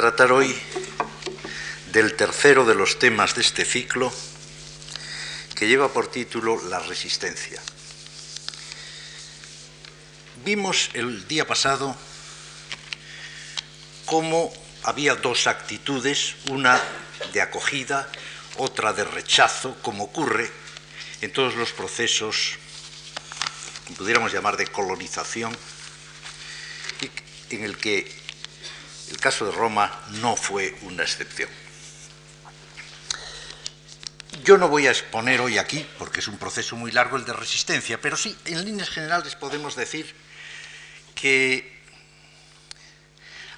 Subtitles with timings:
[0.00, 0.58] tratar hoy
[1.92, 4.10] del tercero de los temas de este ciclo,
[5.54, 7.60] que lleva por título La resistencia.
[10.42, 11.94] Vimos el día pasado
[14.06, 14.50] cómo
[14.84, 16.80] había dos actitudes, una
[17.34, 18.10] de acogida,
[18.56, 20.50] otra de rechazo, como ocurre
[21.20, 22.56] en todos los procesos
[23.86, 25.54] que pudiéramos llamar de colonización,
[27.50, 28.19] en el que
[29.10, 31.48] el caso de Roma no fue una excepción.
[34.44, 37.32] Yo no voy a exponer hoy aquí, porque es un proceso muy largo el de
[37.32, 40.14] resistencia, pero sí, en líneas generales podemos decir
[41.14, 41.80] que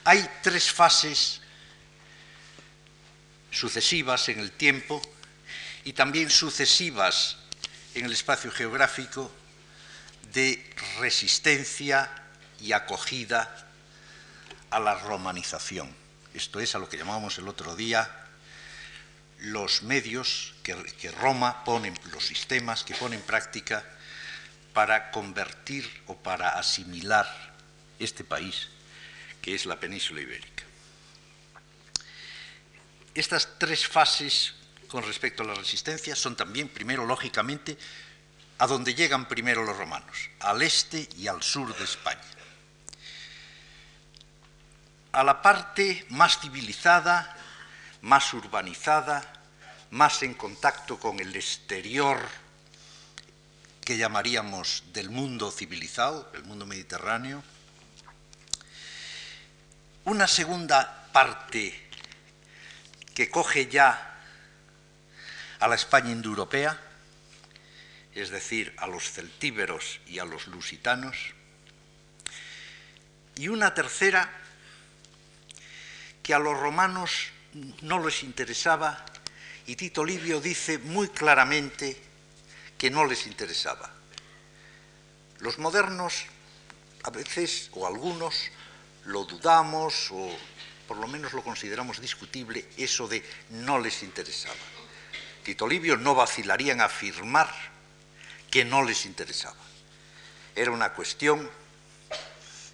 [0.04, 1.40] hay tres fases
[3.50, 5.00] sucesivas en el tiempo
[5.84, 7.36] y también sucesivas
[7.94, 9.30] en el espacio geográfico
[10.32, 12.10] de resistencia
[12.60, 13.71] y acogida
[14.72, 15.94] a la romanización.
[16.34, 18.18] Esto es a lo que llamamos el otro día
[19.38, 23.84] los medios que, Roma pone, los sistemas que pone en práctica
[24.72, 27.26] para convertir o para asimilar
[27.98, 28.68] este país,
[29.42, 30.62] que es la península ibérica.
[33.14, 34.54] Estas tres fases
[34.88, 37.76] con respecto a la resistencia son también, primero, lógicamente,
[38.58, 42.22] a donde llegan primero los romanos, al este y al sur de España
[45.12, 47.36] a la parte más civilizada,
[48.00, 49.22] más urbanizada,
[49.90, 52.18] más en contacto con el exterior
[53.84, 57.42] que llamaríamos del mundo civilizado, el mundo mediterráneo.
[60.04, 61.78] Una segunda parte
[63.14, 64.18] que coge ya
[65.60, 66.80] a la España indoeuropea,
[68.14, 71.16] es decir, a los celtíberos y a los lusitanos.
[73.36, 74.41] Y una tercera
[76.22, 77.28] que a los romanos
[77.82, 79.04] no les interesaba
[79.66, 82.00] y Tito Livio dice muy claramente
[82.78, 83.92] que no les interesaba.
[85.38, 86.24] Los modernos,
[87.04, 88.50] a veces o algunos,
[89.04, 90.30] lo dudamos o
[90.86, 94.54] por lo menos lo consideramos discutible eso de no les interesaba.
[95.44, 97.52] Tito Livio no vacilaría en afirmar
[98.50, 99.56] que no les interesaba.
[100.54, 101.50] Era una cuestión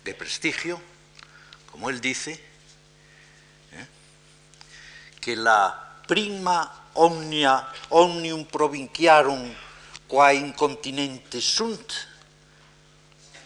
[0.04, 0.80] de prestigio,
[1.70, 2.42] como él dice,
[5.20, 5.74] que la
[6.06, 9.54] prima omnia omnium provinciarum
[10.06, 11.92] qua incontinente sunt,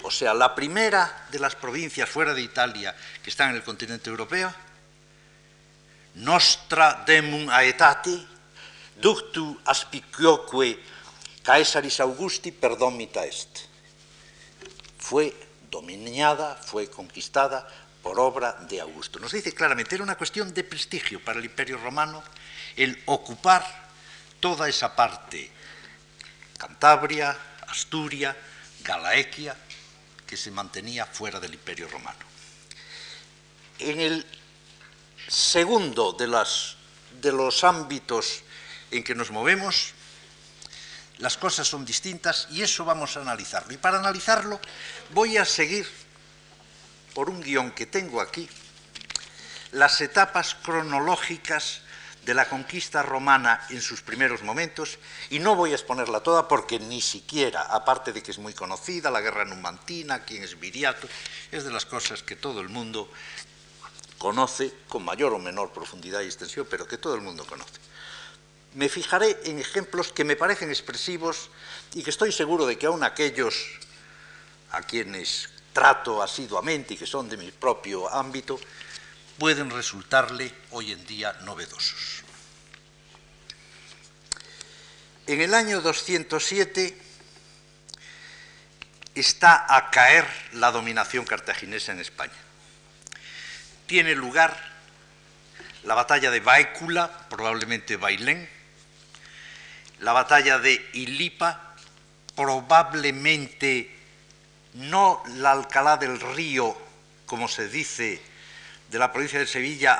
[0.02, 4.10] o sea, la primera de las provincias fuera de Italia que están en el continente
[4.10, 4.52] europeo,
[6.14, 8.26] nostra demum aetate,
[9.00, 10.78] ductu aspicioque
[11.42, 13.66] Caesaris Augusti perdomita est.
[14.98, 15.34] Fue
[15.70, 17.66] dominada, fue conquistada
[18.02, 19.18] por obra de Augusto.
[19.18, 22.22] Nos dice claramente, era una cuestión de prestigio para el Imperio Romano
[22.76, 23.64] el ocupar
[24.40, 25.50] toda esa parte,
[26.58, 27.36] Cantabria,
[27.68, 28.36] Asturia,
[28.82, 29.56] Galaequia,
[30.26, 32.18] que se mantenía fuera del Imperio Romano.
[33.78, 34.26] En el
[35.28, 38.42] segundo de, los ámbitos
[38.90, 39.92] en que nos movemos,
[41.18, 43.72] las cosas son distintas y eso vamos a analizarlo.
[43.72, 44.60] Y para analizarlo
[45.10, 45.86] voy a seguir
[47.14, 48.48] por un guion que tengo aquí,
[49.72, 51.82] las etapas cronológicas
[52.24, 54.98] de la conquista romana en sus primeros momentos,
[55.30, 59.10] y no voy a exponerla toda porque ni siquiera, aparte de que es muy conocida,
[59.10, 61.08] la guerra numantina, quién es Viriato,
[61.50, 63.10] es de las cosas que todo el mundo
[64.18, 67.72] conoce con mayor o menor profundidad y extensión, pero que todo el mundo conoce.
[68.74, 71.50] Me fijaré en ejemplos que me parecen expresivos
[71.92, 73.78] y que estoy seguro de que aún aquellos
[74.70, 78.60] a quienes trato asiduamente y que son de mi propio ámbito,
[79.38, 82.22] pueden resultarle hoy en día novedosos.
[85.26, 86.98] En el año 207
[89.14, 92.32] está a caer la dominación cartaginesa en España.
[93.86, 94.56] Tiene lugar
[95.84, 98.48] la batalla de Baécula, probablemente Bailén,
[100.00, 101.76] la batalla de Ilipa,
[102.34, 104.01] probablemente
[104.74, 106.76] no la Alcalá del Río,
[107.26, 108.20] como se dice,
[108.90, 109.98] de la provincia de Sevilla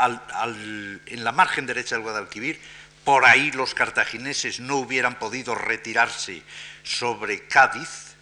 [1.07, 2.61] en la margen derecha del Guadalquivir,
[3.05, 6.43] por ahí los cartagineses no hubieran podido retirarse
[6.83, 8.13] sobre Cádiz,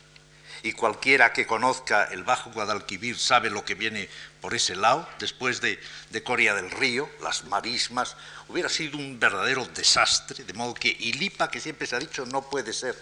[0.62, 4.08] y cualquiera que conozca el Bajo Guadalquivir sabe lo que viene
[4.42, 5.80] por ese lado, después de,
[6.10, 8.16] de Coria del Río, las marismas,
[8.48, 12.42] hubiera sido un verdadero desastre, de modo que Ilipa, que siempre se ha dicho, no
[12.42, 12.94] puede ser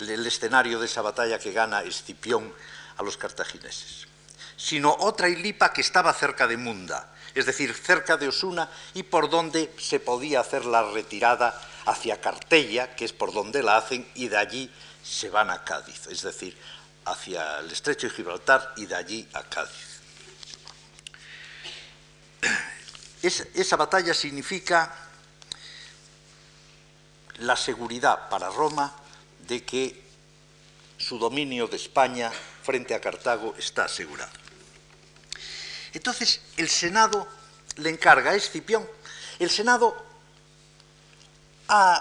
[0.00, 2.52] el escenario de esa batalla que gana Escipión
[2.96, 4.06] a los cartagineses,
[4.56, 9.28] sino otra Ilipa que estaba cerca de Munda, es decir, cerca de Osuna y por
[9.28, 14.28] donde se podía hacer la retirada hacia Cartella, que es por donde la hacen, y
[14.28, 14.70] de allí
[15.04, 16.56] se van a Cádiz, es decir,
[17.04, 20.00] hacia el estrecho de Gibraltar y de allí a Cádiz.
[23.22, 24.94] esa batalla significa
[27.38, 28.92] la seguridad para Roma
[29.46, 30.05] de que
[31.06, 32.32] su dominio de España
[32.64, 34.32] frente a Cartago está asegurado.
[35.92, 37.28] Entonces, el Senado
[37.76, 38.84] le encarga a Escipión.
[39.38, 40.04] El Senado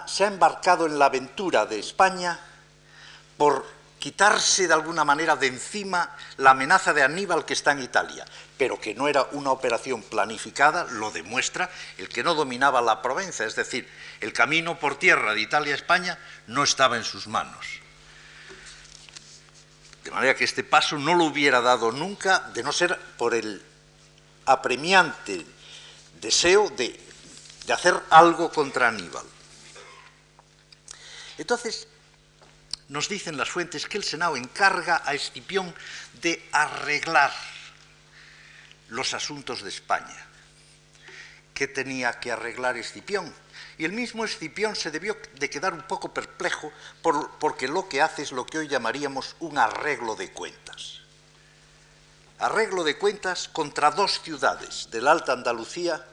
[0.07, 2.39] se ha embarcado en la aventura de España
[3.37, 3.67] por
[3.99, 8.25] quitarse de alguna manera de encima la amenaza de Aníbal que está en Italia,
[8.57, 11.69] pero que no era una operación planificada, lo demuestra
[11.99, 13.87] el que no dominaba la Provenza, es decir,
[14.19, 16.17] el camino por tierra de Italia a España
[16.47, 17.84] no estaba en sus manos.
[20.05, 23.61] De manera que este paso no lo hubiera dado nunca, de no ser por el
[24.45, 25.43] apremiante
[26.21, 26.97] deseo de,
[27.65, 29.25] de hacer algo contra Aníbal.
[31.39, 31.87] Entonces,
[32.87, 35.73] nos dicen las fuentes que el Senado encarga a Escipión
[36.21, 37.33] de arreglar
[38.89, 40.27] los asuntos de España.
[41.55, 43.33] ¿Qué tenía que arreglar Escipión?
[43.77, 46.71] Y el mismo Escipión se debió de quedar un poco perplejo
[47.39, 51.01] porque lo que hace es lo que hoy llamaríamos un arreglo de cuentas.
[52.39, 56.05] Arreglo de cuentas contra dos ciudades de la Alta Andalucía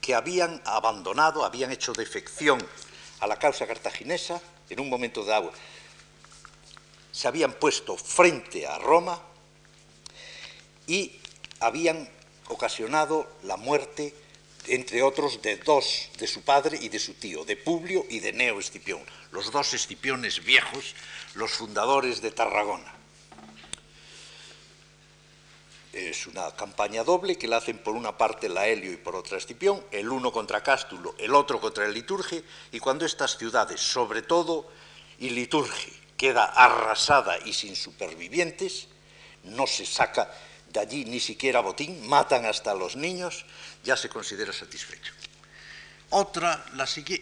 [0.00, 2.64] que habían abandonado, habían hecho defección
[3.20, 5.52] a la causa cartaginesa en un momento dado
[7.12, 9.20] se habían puesto frente a Roma
[10.86, 11.20] y
[11.60, 12.08] habían
[12.48, 14.14] ocasionado la muerte,
[14.66, 18.32] entre otros, de dos, de su padre y de su tío, de Publio y de
[18.32, 20.94] Neo Escipión, los dos Escipiones viejos,
[21.34, 22.94] los fundadores de Tarragona.
[25.92, 29.36] Es una campaña doble que la hacen por una parte la Helio y por otra
[29.36, 34.22] Escipión, el uno contra Cástulo, el otro contra el Liturge, y cuando estas ciudades, sobre
[34.22, 34.70] todo
[35.18, 38.88] y Liturge, queda arrasada y sin supervivientes,
[39.44, 40.32] no se saca
[40.72, 43.44] de allí ni siquiera botín, matan hasta a los niños,
[43.84, 45.12] ya se considera satisfecho.
[46.10, 46.64] Otra,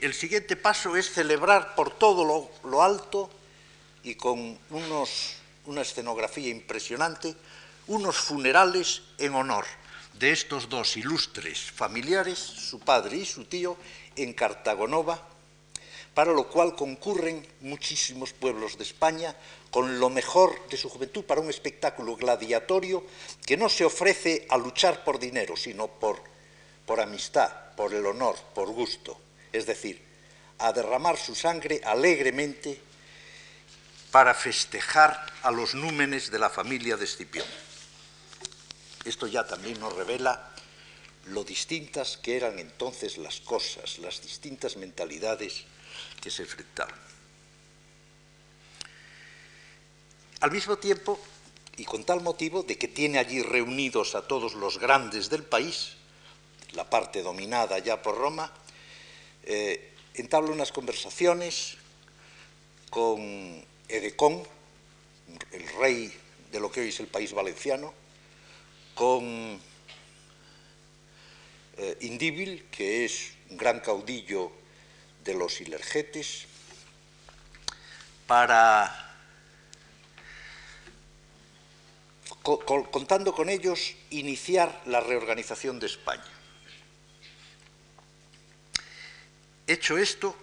[0.00, 3.30] el siguiente paso es celebrar por todo lo, alto
[4.02, 5.34] y con unos,
[5.66, 7.36] una escenografía impresionante
[7.86, 9.64] unos funerales en honor
[10.14, 13.76] de estos dos ilustres familiares, su padre y su tío,
[14.14, 15.26] en Cartagonova,
[16.14, 19.34] para lo cual concurren muchísimos pueblos de España
[19.70, 23.04] con lo mejor de su juventud para un espectáculo gladiatorio
[23.46, 26.22] que no se ofrece a luchar por dinero, sino por,
[26.86, 29.18] por amistad, por el honor, por gusto,
[29.52, 30.04] es decir,
[30.58, 32.80] a derramar su sangre alegremente
[34.10, 37.46] para festejar a los númenes de la familia de Escipión.
[39.04, 40.50] Esto ya también nos revela
[41.26, 45.64] lo distintas que eran entonces las cosas, las distintas mentalidades
[46.20, 47.09] que se enfrentaban.
[50.40, 51.20] Al mismo tiempo,
[51.76, 55.96] y con tal motivo de que tiene allí reunidos a todos los grandes del país,
[56.72, 58.50] la parte dominada ya por Roma,
[59.44, 61.76] eh, entabla unas conversaciones
[62.88, 64.42] con Edecón,
[65.52, 66.10] el rey
[66.50, 67.92] de lo que hoy es el país valenciano,
[68.94, 69.60] con
[71.76, 74.52] eh, Indíbil, que es un gran caudillo
[75.22, 76.46] de los ilergetes,
[78.26, 79.09] para,
[82.42, 86.24] contando con ellos, iniciar la reorganización de España.
[89.66, 90.34] Hecho esto,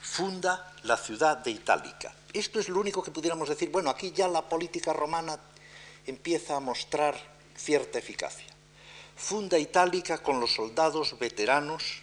[0.00, 4.28] funda la ciudad de Itálica, esto es lo único que pudiéramos decir, bueno, aquí ya
[4.28, 5.38] la política romana
[6.06, 7.16] empieza a mostrar
[7.56, 8.46] cierta eficacia.
[9.16, 12.02] Funda Itálica con los soldados veteranos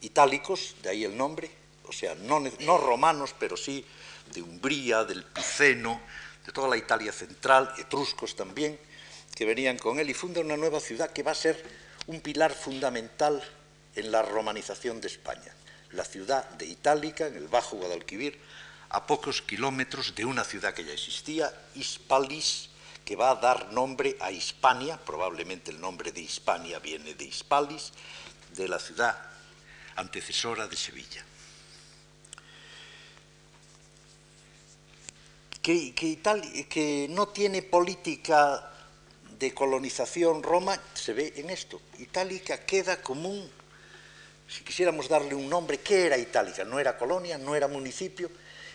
[0.00, 1.50] itálicos, de ahí el nombre,
[1.92, 3.84] o sea, no, no romanos, pero sí
[4.34, 6.00] de Umbría, del Piceno,
[6.44, 8.78] de toda la Italia central, etruscos también,
[9.34, 11.62] que venían con él y funda una nueva ciudad que va a ser
[12.06, 13.42] un pilar fundamental
[13.94, 15.52] en la romanización de España
[15.92, 18.38] la ciudad de Itálica, en el Bajo Guadalquivir,
[18.90, 22.70] a pocos kilómetros de una ciudad que ya existía, Hispalis,
[23.04, 27.92] que va a dar nombre a Hispania, probablemente el nombre de Hispania viene de Hispalis,
[28.54, 29.16] de la ciudad
[29.96, 31.24] antecesora de Sevilla.
[35.62, 38.68] Que, que no tiene política
[39.38, 41.80] de colonización Roma se ve en esto.
[41.98, 43.62] Itálica queda como un
[44.52, 46.62] si quisiéramos darle un nombre, ¿qué era Itálica?
[46.64, 48.30] No era colonia, no era municipio.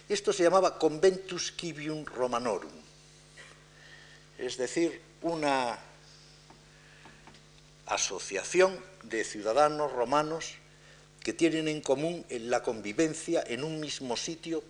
[0.09, 2.71] Esto se llamaba Conventus Civium Romanorum.
[4.39, 5.77] es decir, una
[7.85, 10.55] asociación de ciudadanos romanos
[11.21, 14.63] que tienen en común la convivencia en un mismo sitio,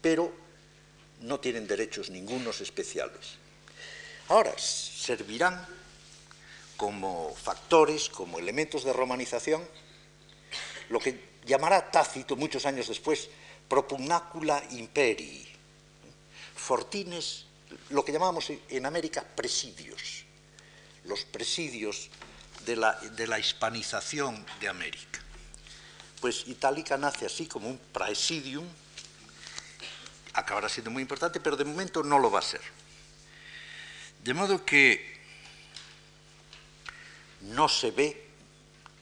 [0.00, 0.32] pero
[1.20, 3.36] no tienen derechos ningunos especiales.
[4.28, 5.66] Ahora, servirán
[6.76, 9.66] como factores, como elementos de romanización,
[10.90, 13.28] lo que llamará Tácito muchos años después
[13.68, 15.46] propugnácula imperii,
[16.54, 17.44] fortines,
[17.90, 20.24] lo que llamamos en América presidios,
[21.04, 22.08] los presidios
[22.64, 25.20] de la, de la hispanización de América.
[26.20, 28.66] Pues Itálica nace así como un praesidium,
[30.34, 32.60] acabará siendo muy importante, pero de momento no lo va a ser.
[34.22, 35.18] De modo que
[37.40, 38.28] no se ve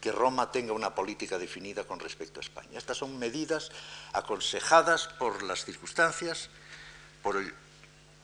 [0.01, 2.79] que Roma tenga una política definida con respecto a España.
[2.79, 3.71] Estas son medidas
[4.13, 6.49] aconsejadas por las circunstancias,
[7.23, 7.53] por el,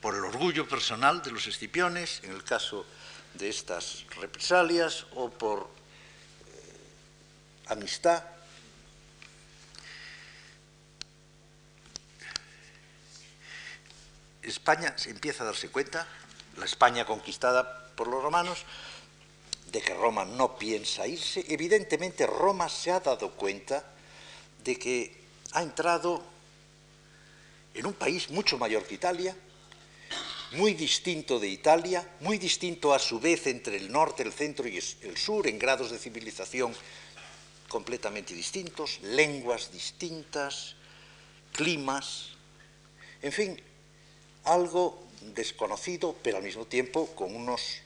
[0.02, 2.86] orgullo personal de los escipiones, en el caso
[3.34, 5.68] de estas represalias, o por
[6.46, 8.22] eh, amistad.
[14.42, 16.06] España se empieza a darse cuenta,
[16.56, 18.64] la España conquistada por los romanos,
[19.70, 23.84] de que Roma no piensa irse, evidentemente Roma se ha dado cuenta
[24.62, 25.16] de que
[25.52, 26.22] ha entrado
[27.74, 29.34] en un país mucho mayor que Italia,
[30.52, 34.76] muy distinto de Italia, muy distinto a su vez entre el norte, el centro y
[34.76, 36.74] el sur, en grados de civilización
[37.68, 40.76] completamente distintos, lenguas distintas,
[41.52, 42.28] climas,
[43.22, 43.62] en fin,
[44.44, 47.82] algo desconocido, pero al mismo tiempo con unos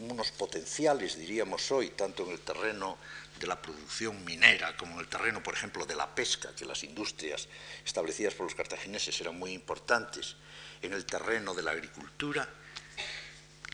[0.00, 2.98] unos potenciales, diríamos hoy, tanto en el terreno
[3.40, 6.82] de la producción minera como en el terreno, por ejemplo, de la pesca, que las
[6.84, 7.48] industrias
[7.84, 10.36] establecidas por los cartagineses eran muy importantes,
[10.82, 12.48] en el terreno de la agricultura,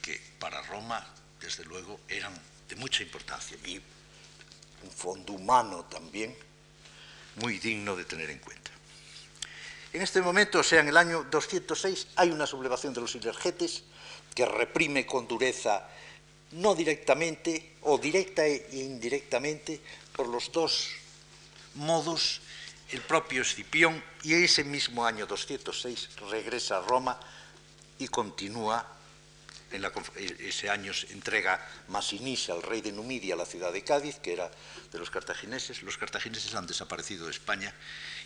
[0.00, 1.06] que para Roma,
[1.40, 2.34] desde luego, eran
[2.68, 6.34] de mucha importancia, y un fondo humano también
[7.36, 8.63] muy digno de tener en cuenta.
[9.94, 13.84] En este momento, o sea, en el año 206, hay una sublevación de los ilergetes
[14.34, 15.88] que reprime con dureza
[16.50, 19.78] no directamente o directa e indirectamente
[20.10, 20.90] por los dos
[21.74, 22.42] modos
[22.90, 27.18] el propio Escipión y ese mismo año 206 regresa a Roma
[28.00, 28.84] y continúa
[29.74, 29.84] en
[30.38, 34.50] ese año entrega Masinisa al rey de Numidia la ciudad de Cádiz, que era
[34.92, 35.82] de los cartagineses.
[35.82, 37.74] Los cartagineses han desaparecido de España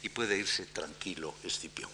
[0.03, 1.91] y puede irse tranquilo Escipión.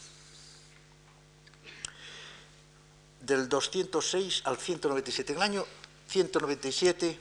[3.21, 5.67] Del 206 al 197, en el año
[6.09, 7.19] 197,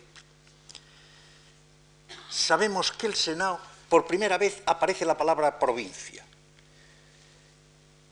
[2.30, 6.26] sabemos que el Senado, por primera vez aparece la palabra provincia.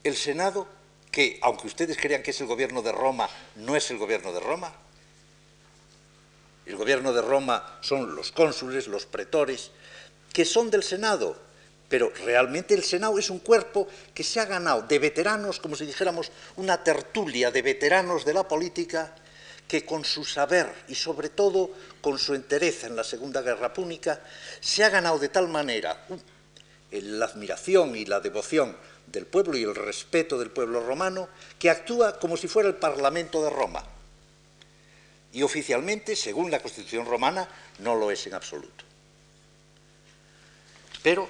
[0.04, 0.68] El Senado,
[1.12, 4.40] que aunque ustedes crean que es el gobierno de Roma, no es el gobierno de
[4.40, 4.74] Roma.
[6.66, 9.72] El gobierno de Roma son los cónsules, los pretores,
[10.32, 11.38] que son del Senado,
[11.90, 15.86] pero realmente el Senado es un cuerpo que se ha ganado de veteranos, como si
[15.86, 19.14] dijéramos una tertulia de veteranos de la política,
[19.68, 24.20] que con su saber y sobre todo con su entereza en la Segunda Guerra Púnica
[24.60, 26.06] se ha ganado de tal manera
[26.92, 28.76] la admiración y la devoción
[29.08, 31.28] del pueblo y el respeto del pueblo romano
[31.60, 33.84] que actúa como si fuera el Parlamento de Roma.
[35.34, 37.48] Y oficialmente, según la Constitución romana,
[37.80, 38.84] no lo es en absoluto.
[41.04, 41.28] Pero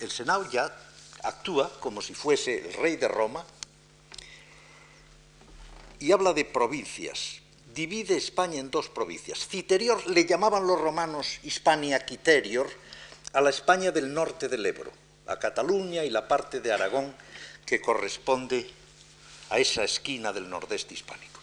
[0.00, 0.74] el Senado ya
[1.22, 3.44] actúa como si fuese el rey de Roma
[5.98, 7.40] y habla de provincias
[7.74, 9.46] divide España en dos provincias.
[9.46, 12.68] Citerior le llamaban los romanos Hispania Quiterior
[13.32, 14.90] a la España del norte del Ebro,
[15.26, 17.14] a Cataluña y la parte de Aragón
[17.66, 18.68] que corresponde
[19.50, 21.40] a esa esquina del nordeste hispánico.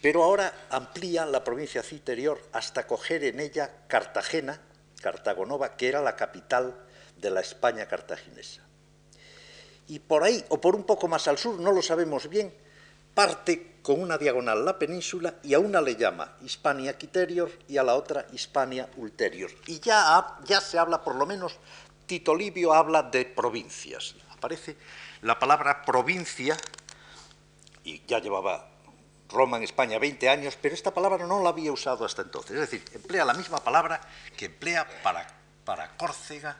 [0.00, 4.60] Pero ahora amplía la provincia Citerior hasta coger en ella Cartagena,
[5.00, 6.74] Cartagonova, que era la capital
[7.16, 8.62] de la España cartaginesa.
[9.88, 12.52] Y por ahí, o por un poco más al sur, no lo sabemos bien,
[13.14, 17.82] parte con una diagonal la península y a una le llama Hispania Quiterior y a
[17.82, 19.50] la otra Hispania Ulterior.
[19.66, 21.58] Y ya, ya se habla, por lo menos
[22.06, 24.14] Tito Livio habla de provincias.
[24.32, 24.78] Aparece
[25.20, 26.56] la palabra provincia,
[27.84, 28.70] y ya llevaba
[29.28, 32.52] Roma en España 20 años, pero esta palabra no la había usado hasta entonces.
[32.52, 34.00] Es decir, emplea la misma palabra
[34.34, 35.26] que emplea para,
[35.66, 36.56] para Córcega,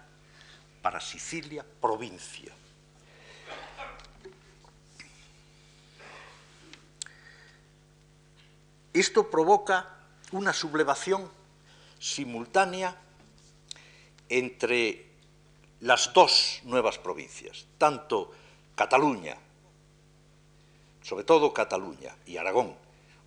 [0.82, 2.52] para Sicilia, provincia.
[8.94, 11.30] Esto provoca una sublevación
[11.98, 12.96] simultánea
[14.30, 15.10] entre
[15.80, 18.32] las dos nuevas provincias, tanto
[18.74, 19.36] Cataluña
[21.04, 22.74] sobre todo Cataluña y Aragón,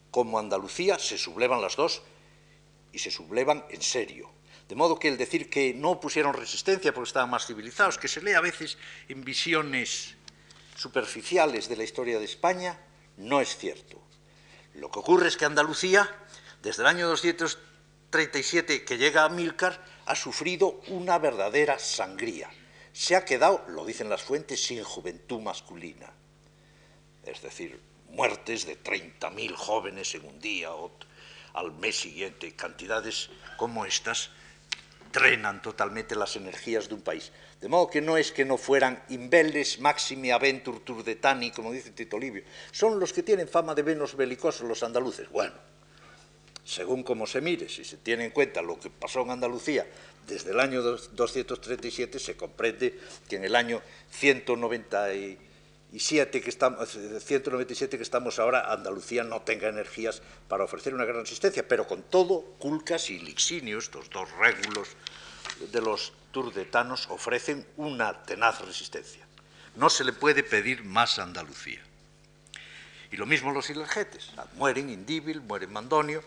[0.09, 2.01] como Andalucía, se sublevan las dos
[2.91, 4.31] y se sublevan en serio.
[4.67, 8.21] De modo que el decir que no pusieron resistencia porque estaban más civilizados, que se
[8.21, 10.15] lee a veces en visiones
[10.75, 12.79] superficiales de la historia de España,
[13.17, 14.01] no es cierto.
[14.77, 16.07] Lo que ocurre es que Andalucía,
[16.61, 22.49] desde el año 237 que llega a Milcar, ha sufrido una verdadera sangría.
[22.93, 26.13] Se ha quedado, lo dicen las fuentes, sin juventud masculina.
[27.23, 30.91] Es decir, muertes de 30.000 jóvenes en un día o
[31.53, 34.29] al mes siguiente, cantidades como estas,
[35.11, 37.31] drenan totalmente las energías de un país.
[37.61, 42.19] De modo que no es que no fueran imbelles maximi aventur turdetani, como dice Tito
[42.19, 45.29] Livio, son los que tienen fama de menos belicosos los andaluces.
[45.29, 45.55] Bueno,
[46.63, 49.87] según como se mire, si se tiene en cuenta lo que pasó en Andalucía
[50.27, 52.99] desde el año 237, se comprende
[53.29, 53.81] que en el año
[55.91, 61.21] 197 que estamos, 197 que estamos ahora, Andalucía no tenga energías para ofrecer una gran
[61.21, 64.89] asistencia, pero con todo, Culcas y Lixinio, estos dos régulos
[65.71, 69.25] de los turdetanos ofrecen una tenaz resistencia.
[69.75, 71.81] No se le puede pedir más a Andalucía.
[73.11, 74.31] Y lo mismo los ilergetes.
[74.55, 76.21] Mueren Indíbil, mueren Mandonio,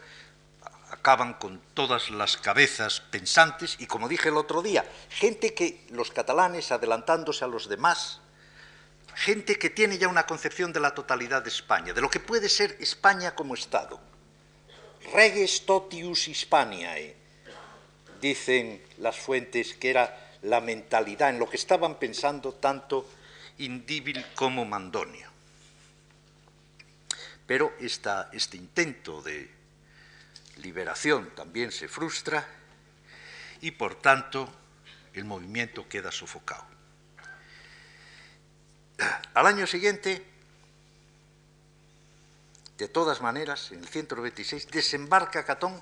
[0.90, 6.10] acaban con todas las cabezas pensantes y, como dije el otro día, gente que los
[6.10, 8.20] catalanes, adelantándose a los demás,
[9.20, 12.48] gente que tiene ya una concepción de la totalidad de España, de lo que puede
[12.48, 14.00] ser España como Estado.
[15.12, 17.14] Reges totius Hispaniae,
[18.18, 23.06] dicen las fuentes que era la mentalidad en lo que estaban pensando tanto
[23.58, 25.28] Indíbil como Mandonio.
[27.46, 29.50] Pero este intento de
[30.62, 32.48] liberación también se frustra
[33.60, 34.48] y por tanto
[35.12, 36.79] el movimiento queda sofocado.
[39.34, 40.24] Al año siguiente,
[42.76, 45.80] de todas maneras, en el 196, desembarca Catón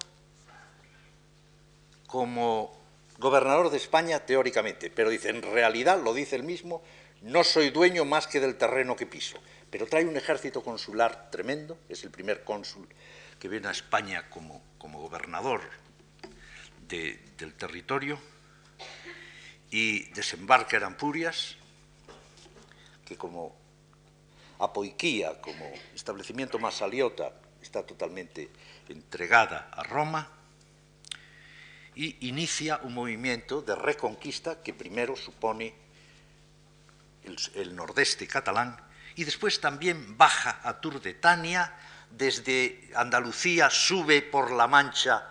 [2.07, 2.77] como
[3.19, 6.83] gobernador de España teóricamente, pero dice, en realidad, lo dice él mismo,
[7.23, 9.38] no soy dueño más que del terreno que piso,
[9.71, 12.88] pero trae un ejército consular tremendo, es el primer cónsul
[13.38, 15.61] que viene a España como, como gobernador
[16.88, 18.19] del territorio,
[19.71, 21.57] y desembarca en Ampurias,
[23.09, 23.57] que como
[24.59, 28.51] Apoiquía, como establecimiento más aliota, está totalmente
[28.88, 30.29] entregada a Roma,
[31.94, 35.75] y inicia un movimiento de reconquista que primero supone
[37.55, 38.79] el, nordeste catalán
[39.16, 41.75] y después también baja a Turdetania,
[42.09, 45.27] desde Andalucía sube por la Mancha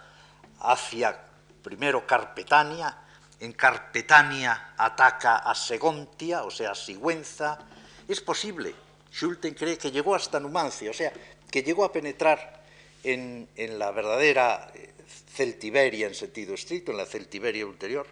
[0.59, 1.17] hacia
[1.63, 2.97] primero Carpetania,
[3.39, 7.59] en Carpetania ataca a Segontia, o sea, a Sigüenza.
[8.07, 8.73] Es posible,
[9.11, 11.11] Schulten cree que llegó hasta Numancia, o sea,
[11.49, 12.63] que llegó a penetrar
[13.03, 14.93] en, la verdadera eh,
[15.33, 18.07] Celtiberia en sentido estricto, en la Celtiberia ulterior.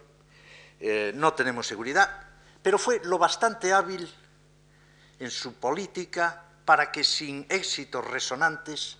[0.80, 2.08] Eh, no tenemos seguridad,
[2.62, 4.08] pero fue lo bastante hábil
[5.18, 8.98] en su política para que sin éxitos resonantes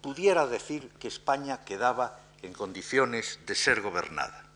[0.00, 4.49] pudiera decir que España quedaba en condiciones de ser gobernada.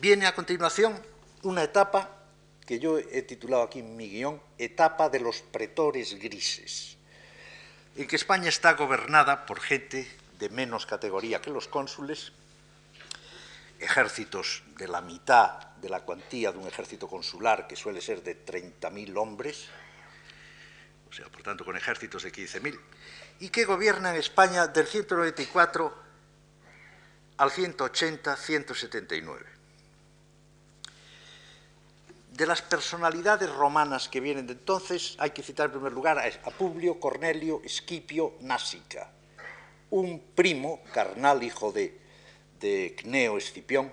[0.00, 0.98] Viene a continuación
[1.42, 2.24] una etapa
[2.64, 6.96] que yo he titulado aquí en mi guion, etapa de los pretores grises
[7.96, 12.32] en que España está gobernada por gente de menos categoría que los cónsules,
[13.78, 18.42] ejércitos de la mitad de la cuantía de un ejército consular, que suele ser de
[18.46, 19.66] 30.000 hombres,
[21.10, 22.80] o sea, por tanto, con ejércitos de 15.000,
[23.40, 25.94] y que gobiernan España del 194
[27.36, 29.59] al 180, 179
[32.32, 36.50] de las personalidades romanas que vienen de entonces, hay que citar en primer lugar a
[36.50, 39.10] Publio Cornelio Escipio Násica,
[39.90, 42.00] un primo carnal hijo de,
[42.60, 43.92] de Cneo Escipión,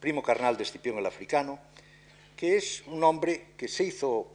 [0.00, 1.58] primo carnal de Escipión el africano,
[2.36, 4.30] que es un hombre que se hizo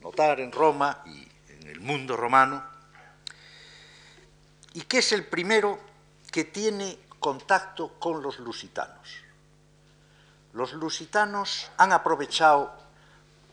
[0.00, 2.64] notar en Roma y en el mundo romano,
[4.72, 5.78] y que es el primero
[6.30, 9.23] que tiene contacto con los lusitanos
[10.54, 12.72] los lusitanos han aprovechado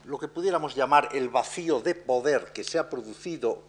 [0.05, 3.63] lo que pudiéramos llamar el vacío de poder que se ha producido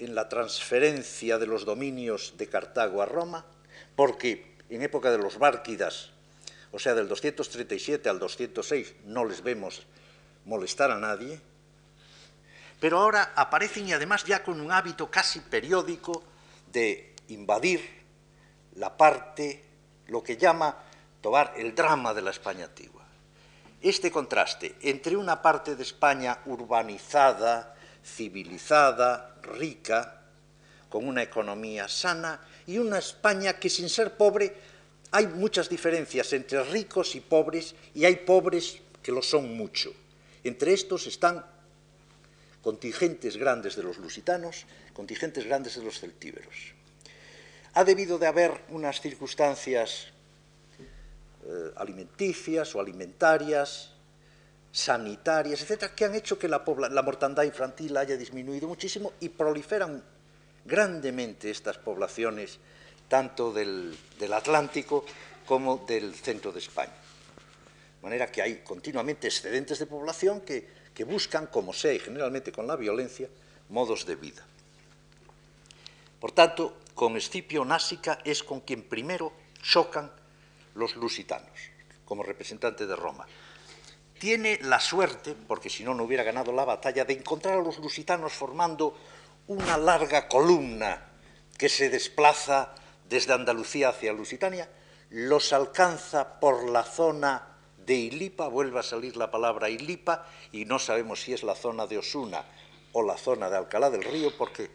[0.00, 3.46] en la transferencia de los dominios de Cartago a Roma,
[3.94, 6.10] porque en época de los Bárquidas,
[6.72, 9.86] o sea, del 237 al 206, no les vemos
[10.44, 11.40] molestar a nadie,
[12.80, 16.24] pero ahora aparecen y además ya con un hábito casi periódico
[16.72, 18.02] de invadir
[18.74, 19.62] la parte,
[20.08, 20.76] lo que llama
[21.22, 23.00] tomar el drama de la España antigua.
[23.80, 30.22] este contraste entre una parte de España urbanizada, civilizada, rica,
[30.88, 34.54] con una economía sana, y una España que sin ser pobre
[35.10, 39.92] hay muchas diferencias entre ricos y pobres, y hay pobres que lo son mucho.
[40.44, 41.44] Entre estos están
[42.62, 46.74] contingentes grandes de los lusitanos, contingentes grandes de los celtíberos.
[47.74, 50.12] Ha debido de haber unas circunstancias
[51.44, 53.92] eh, alimenticias o alimentarias,
[54.70, 60.02] sanitarias, etcétera, que han hecho que la, la mortandad infantil haya disminuido muchísimo y proliferan
[60.64, 62.58] grandemente estas poblaciones,
[63.08, 63.96] tanto del,
[64.32, 65.04] Atlántico
[65.46, 66.92] como del centro de España.
[66.92, 72.52] De manera que hay continuamente excedentes de población que, que buscan, como sea, y generalmente
[72.52, 73.28] con la violencia,
[73.68, 74.42] modos de vida.
[76.20, 80.10] Por tanto, con Escipio Násica es con quien primero chocan
[80.74, 81.50] los lusitanos,
[82.04, 83.26] como representante de Roma.
[84.18, 87.78] Tiene la suerte, porque si no, no hubiera ganado la batalla, de encontrar a los
[87.78, 88.96] lusitanos formando
[89.48, 91.08] una larga columna
[91.58, 92.74] que se desplaza
[93.08, 94.68] desde Andalucía hacia Lusitania,
[95.10, 97.48] los alcanza por la zona
[97.84, 101.86] de Ilipa, vuelve a salir la palabra Ilipa, y no sabemos si es la zona
[101.86, 102.44] de Osuna
[102.92, 104.70] o la zona de Alcalá del Río, porque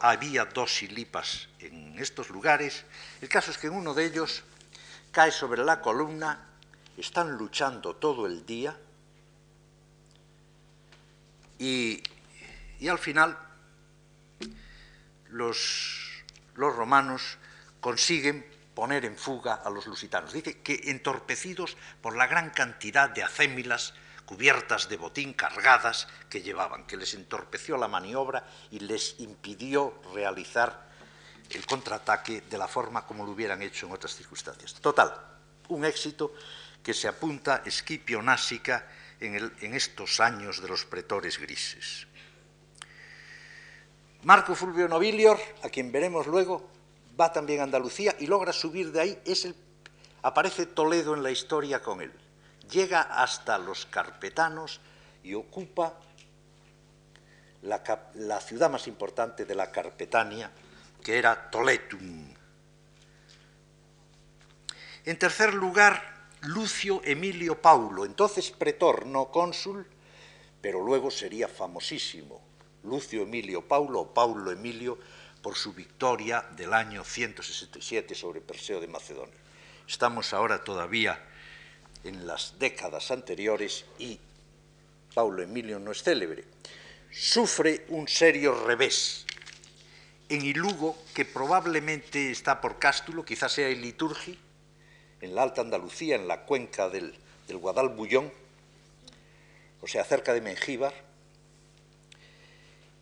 [0.00, 2.84] había dos Ilipas en estos lugares.
[3.20, 4.42] El caso es que en uno de ellos
[5.14, 6.44] cae sobre la columna,
[6.98, 8.76] están luchando todo el día
[11.56, 12.02] y,
[12.80, 13.38] y al final
[15.30, 16.24] los,
[16.56, 17.38] los romanos
[17.80, 20.32] consiguen poner en fuga a los lusitanos.
[20.32, 23.94] Dice que entorpecidos por la gran cantidad de acémilas
[24.26, 30.92] cubiertas de botín cargadas que llevaban, que les entorpeció la maniobra y les impidió realizar
[31.50, 34.74] el contraataque de la forma como lo hubieran hecho en otras circunstancias.
[34.74, 35.12] Total,
[35.68, 36.34] un éxito
[36.82, 38.88] que se apunta Esquipio Násica
[39.20, 42.06] en, en estos años de los pretores grises.
[44.22, 46.70] Marco Fulvio Nobilior, a quien veremos luego,
[47.18, 49.54] va también a Andalucía y logra subir de ahí, es el,
[50.22, 52.12] aparece Toledo en la historia con él.
[52.70, 54.80] Llega hasta los carpetanos
[55.22, 55.94] y ocupa
[57.62, 57.82] la,
[58.14, 60.50] la ciudad más importante de la Carpetania,
[61.04, 62.34] que era Toletum.
[65.04, 69.86] En tercer lugar, Lucio Emilio Paulo, entonces pretor, no cónsul,
[70.62, 72.42] pero luego sería famosísimo.
[72.84, 74.98] Lucio Emilio Paulo o Paulo Emilio
[75.42, 79.36] por su victoria del año 167 sobre Perseo de Macedonia.
[79.86, 81.22] Estamos ahora todavía
[82.02, 84.18] en las décadas anteriores y
[85.14, 86.44] Paulo Emilio no es célebre.
[87.10, 89.26] Sufre un serio revés
[90.28, 94.38] en Ilugo, que probablemente está por Cástulo, quizás sea en Liturgi,
[95.20, 97.14] en la Alta Andalucía, en la cuenca del,
[97.48, 98.32] Guadalbullón,
[99.80, 100.94] o sea, cerca de Mengíbar,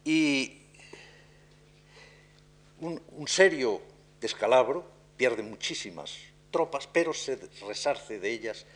[0.05, 0.59] y
[2.81, 3.81] un, serio
[4.21, 6.17] descalabro, pierde muchísimas
[6.51, 8.67] tropas, pero se resarce de ellas,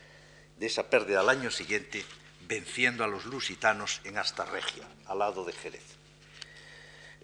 [0.57, 2.03] de esa pérdida al año siguiente,
[2.47, 5.96] venciendo a los lusitanos en Astarregia, al lado de Jerez.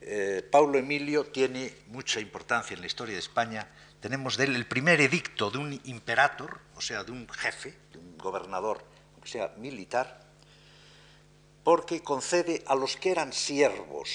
[0.06, 3.70] Eh, Paulo Emilio tiene mucha importancia en la historia de España.
[4.02, 8.00] Tenemos de él el primer edicto de un imperator, o sea, de un jefe, de
[8.00, 10.20] un gobernador, aunque sea militar,
[11.64, 14.10] porque concede a los que eran siervos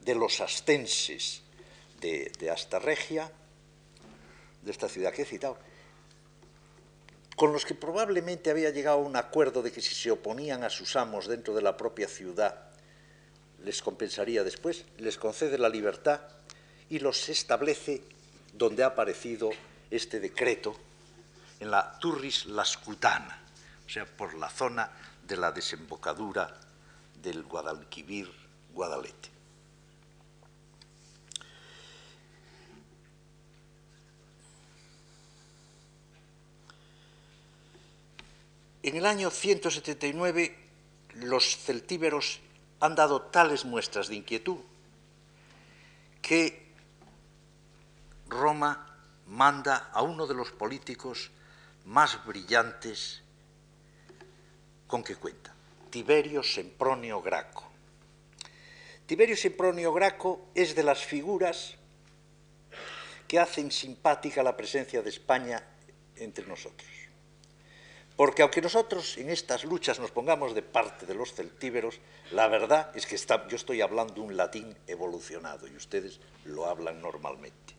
[0.00, 1.42] de los astenses
[2.00, 3.32] de, de Astarregia,
[4.62, 5.58] de esta ciudad que he citado,
[7.34, 10.70] con los que probablemente había llegado a un acuerdo de que si se oponían a
[10.70, 12.65] sus amos dentro de la propia ciudad,
[13.64, 16.20] les compensaría después, les concede la libertad
[16.88, 18.02] y los establece
[18.52, 19.50] donde ha aparecido
[19.90, 20.76] este decreto,
[21.60, 23.40] en la Turris Lascutana,
[23.86, 24.90] o sea, por la zona
[25.26, 26.60] de la desembocadura
[27.22, 28.30] del Guadalquivir
[28.72, 29.30] Guadalete.
[38.82, 40.56] En el año 179
[41.14, 42.38] los celtíberos
[42.80, 44.58] han dado tales muestras de inquietud
[46.20, 46.66] que
[48.28, 51.30] Roma manda a uno de los políticos
[51.84, 53.22] más brillantes
[54.86, 55.54] con que cuenta,
[55.90, 57.64] Tiberio Sempronio Graco.
[59.06, 61.76] Tiberio Sempronio Graco es de las figuras
[63.26, 65.62] que hacen simpática la presencia de España
[66.16, 66.95] entre nosotros.
[68.16, 72.00] Porque aunque nosotros en estas luchas nos pongamos de parte de los celtíberos,
[72.32, 77.74] la verdad es que yo estoy hablando un latín evolucionado y ustedes lo hablan normalmente.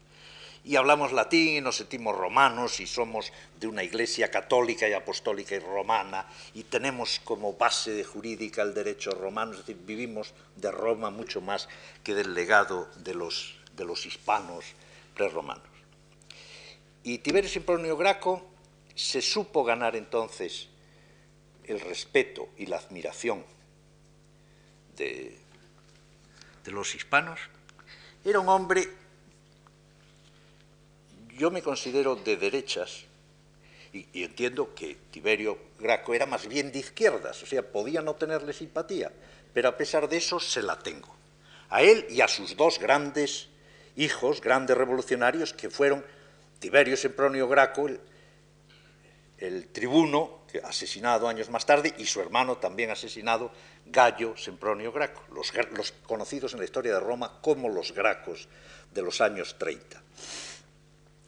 [0.64, 5.56] y hablamos latín y nos sentimos romanos y somos de una iglesia católica y apostólica
[5.56, 11.10] y romana y tenemos como base jurídica el derecho romano, es decir, vivimos de Roma
[11.10, 11.70] mucho más
[12.04, 14.66] que del legado de los, de los hispanos
[15.16, 15.64] prerromanos.
[17.04, 18.57] Y Tiberio Sempronio Graco
[18.98, 20.68] se supo ganar entonces
[21.66, 23.46] el respeto y la admiración
[24.96, 25.38] de,
[26.66, 27.40] los hispanos.
[28.26, 28.90] Era un hombre
[31.38, 33.04] yo me considero de derechas
[33.94, 38.52] y, entiendo que Tiberio Graco era más bien de izquierdas, o sea, podía no tenerle
[38.52, 39.12] simpatía,
[39.54, 41.16] pero a pesar de eso se la tengo.
[41.70, 43.48] A él y a sus dos grandes
[43.96, 46.04] hijos, grandes revolucionarios, que fueron
[46.60, 48.02] Tiberio Sempronio Graco, el,
[49.72, 53.52] tribuno, asesinado años más tarde, y su hermano también asesinado,
[53.86, 55.52] Gallo Sempronio Graco, los,
[56.06, 58.48] conocidos en la historia de Roma como los Gracos
[58.92, 60.02] de los años 30.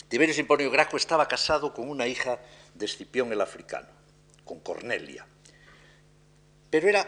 [0.08, 2.40] Tiberio Simponio Graco estaba casado con una hija
[2.74, 3.88] de Escipión el africano,
[4.44, 5.26] con Cornelia.
[6.70, 7.08] Pero era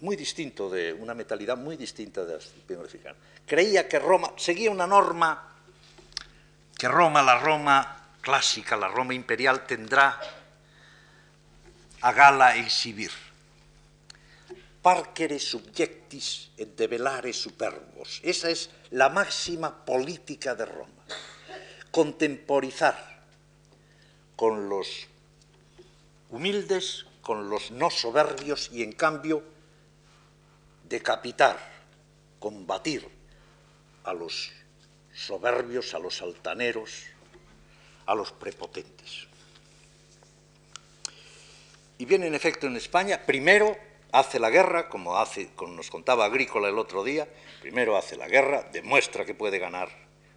[0.00, 3.16] muy distinto, de una mentalidad muy distinta de Escipión el africano.
[3.46, 5.56] Creía que Roma seguía una norma,
[6.76, 10.18] que Roma, la Roma clásica, la Roma imperial, tendrá
[12.02, 13.12] a gala exhibir.
[14.82, 18.18] Parcere subjectis et develare superbos.
[18.26, 21.06] Esa es la máxima política de Roma
[21.96, 22.98] contemporizar
[24.36, 25.06] con los
[26.28, 29.42] humildes, con los no soberbios y en cambio
[30.84, 31.56] decapitar,
[32.38, 33.08] combatir
[34.04, 34.52] a los
[35.14, 37.15] soberbios, a los altaneros,
[38.06, 39.26] a los prepotentes.
[41.98, 43.76] Y viene en efecto en España, primero
[44.12, 47.28] hace la guerra, como, hace, como nos contaba Agrícola el otro día,
[47.60, 49.88] primero hace la guerra, demuestra que puede ganar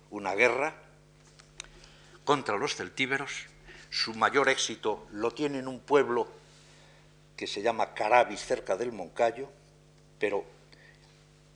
[0.10, 0.76] una guerra,
[2.30, 3.48] contra los celtíberos.
[3.90, 6.28] Su mayor éxito lo tiene en un pueblo
[7.36, 9.50] que se llama Carabis, cerca del Moncayo,
[10.20, 10.46] pero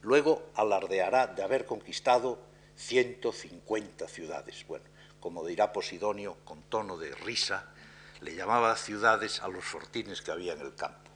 [0.02, 2.39] luego alardeará de haber conquistado
[2.76, 4.65] 150 ciudades.
[4.67, 4.86] Bueno,
[5.23, 7.71] como dirá Posidonio, con tono de risa,
[8.19, 11.09] le llamaba ciudades a los fortines que había en el campo,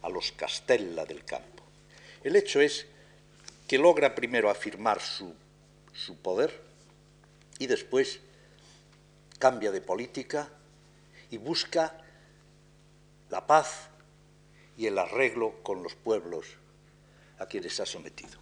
[0.00, 1.62] a los castella del campo.
[2.24, 2.86] El hecho es
[3.68, 5.34] que logra primero afirmar su,
[5.92, 6.62] su poder
[7.58, 8.20] y después
[9.38, 10.48] cambia de política
[11.30, 12.02] y busca
[13.28, 13.90] la paz
[14.78, 16.46] y el arreglo con los pueblos
[17.38, 18.40] a quienes ha sometido.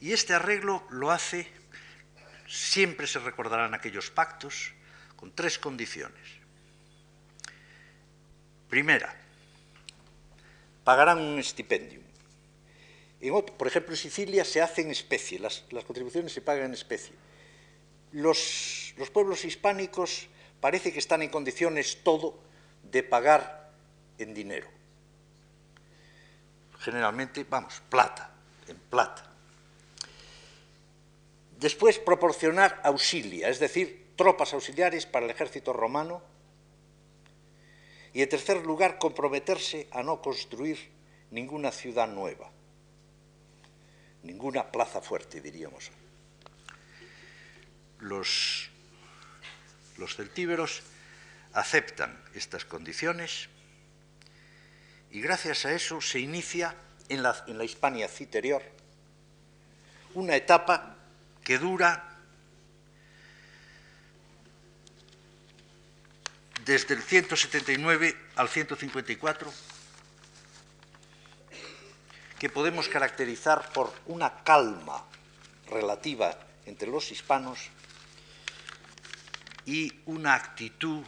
[0.00, 1.46] Y este arreglo lo hace,
[2.46, 4.72] siempre se recordarán aquellos pactos,
[5.16, 6.22] con tres condiciones.
[8.68, 9.14] Primera,
[10.84, 12.02] pagarán un estipendium.
[13.56, 17.14] por ejemplo, en Sicilia se hace en especie, las, las contribuciones se pagan en especie.
[18.12, 20.28] Los los pueblos hispánicos
[20.60, 22.38] parece que están en condiciones todo
[22.82, 23.70] de pagar
[24.18, 24.68] en dinero.
[26.78, 28.30] Generalmente, vamos, plata,
[28.66, 29.30] en plata.
[31.58, 36.22] Después, proporcionar auxilia, es decir, tropas auxiliares para el ejército romano.
[38.12, 40.78] Y en tercer lugar, comprometerse a no construir
[41.30, 42.50] ninguna ciudad nueva,
[44.22, 45.90] ninguna plaza fuerte, diríamos.
[48.00, 48.70] Los
[49.98, 50.82] los celtíberos
[51.52, 53.48] aceptan estas condiciones
[55.10, 56.74] y gracias a eso se inicia
[57.08, 58.62] en la, en la Hispania citerior
[60.14, 60.95] una etapa
[61.46, 62.02] que dura
[66.64, 69.52] desde el 179 al 154,
[72.40, 75.04] que podemos caracterizar por una calma
[75.70, 77.60] relativa entre los hispanos
[79.66, 81.04] y una actitud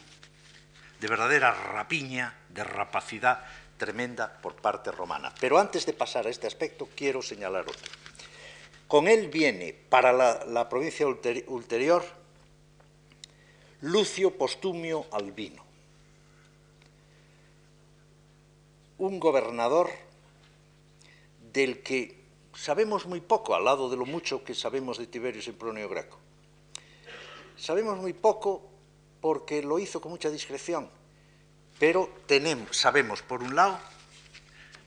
[1.01, 3.45] de verdadera rapiña, de rapacidad
[3.77, 5.35] tremenda por parte romana.
[5.41, 7.98] Pero antes de pasar a este aspecto, quiero señalar otro.
[8.89, 12.03] Con él viene para la, provincia ulterior
[13.83, 15.63] Lucio Postumio Albino,
[18.97, 19.91] un gobernador
[21.53, 22.19] del que
[22.55, 26.19] sabemos muy poco, al lado de lo mucho que sabemos de Tiberio Sempronio Graco.
[27.59, 28.63] Sabemos muy poco
[29.21, 30.89] porque lo hizo con mucha discreción,
[31.79, 32.09] pero
[32.71, 33.79] sabemos, por un lado,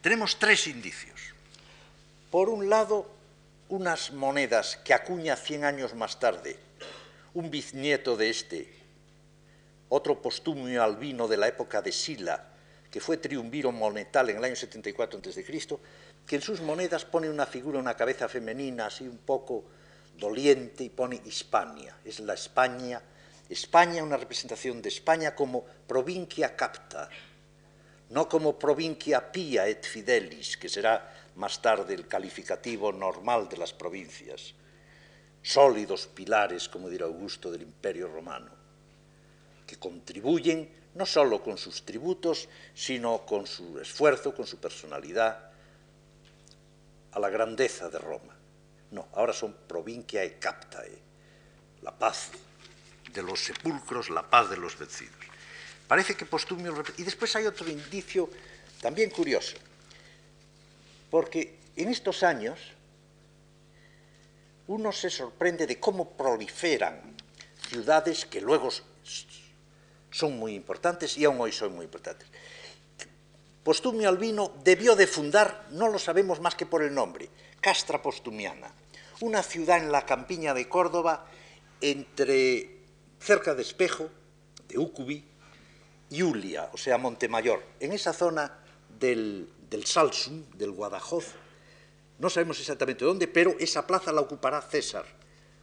[0.02, 1.22] tenemos tres indicios.
[2.32, 3.21] Por un lado,
[3.72, 6.60] unas monedas que acuña 100 años más tarde
[7.34, 8.74] un bisnieto de este,
[9.88, 12.50] otro postumio albino de la época de Sila,
[12.92, 15.46] que fue triunviro monetal en el año 74 a.C.,
[16.28, 19.64] que en sus monedas pone una figura, una cabeza femenina, así un poco
[20.18, 21.96] doliente y pone Hispania.
[22.04, 23.02] Es la España,
[23.50, 27.10] España, una representación de España como provincia capta,
[28.10, 33.74] no como provincia pia et fidelis, que será más tarde el calificativo normal de las
[33.74, 34.54] provincias,
[35.42, 38.52] sólidos pilares, como dirá Augusto, del Imperio Romano,
[39.66, 45.50] que contribuyen no solo con sus tributos, sino con su esfuerzo, con su personalidad,
[47.12, 48.38] a la grandeza de Roma.
[48.92, 51.00] No, ahora son provincia e captae,
[51.82, 52.30] la paz
[53.12, 55.26] de los sepulcros, la paz de los vencidos.
[55.88, 56.84] Parece que Postumio...
[56.98, 58.30] Y después hay otro indicio
[58.80, 59.58] también curioso,
[61.12, 62.60] porque en estos años
[64.68, 67.16] uno se sorprende de cómo proliferan
[67.70, 68.70] ciudades que luego
[70.10, 72.28] son muy importantes y aún hoy son muy importantes.
[73.64, 78.74] Postumio Albino debió de fundar, no lo sabemos más que por el nombre, Castra Postumiana,
[79.20, 81.28] una ciudad en la campiña de Córdoba
[81.80, 82.80] entre
[83.20, 84.10] cerca de Espejo,
[84.68, 85.26] de Ucubi,
[86.10, 88.52] y Ulia, o sea, Montemayor, en esa zona
[89.00, 91.26] del, del Salsum, del Guadajoz,
[92.20, 95.06] no sabemos exactamente dónde, pero esa plaza la ocupará César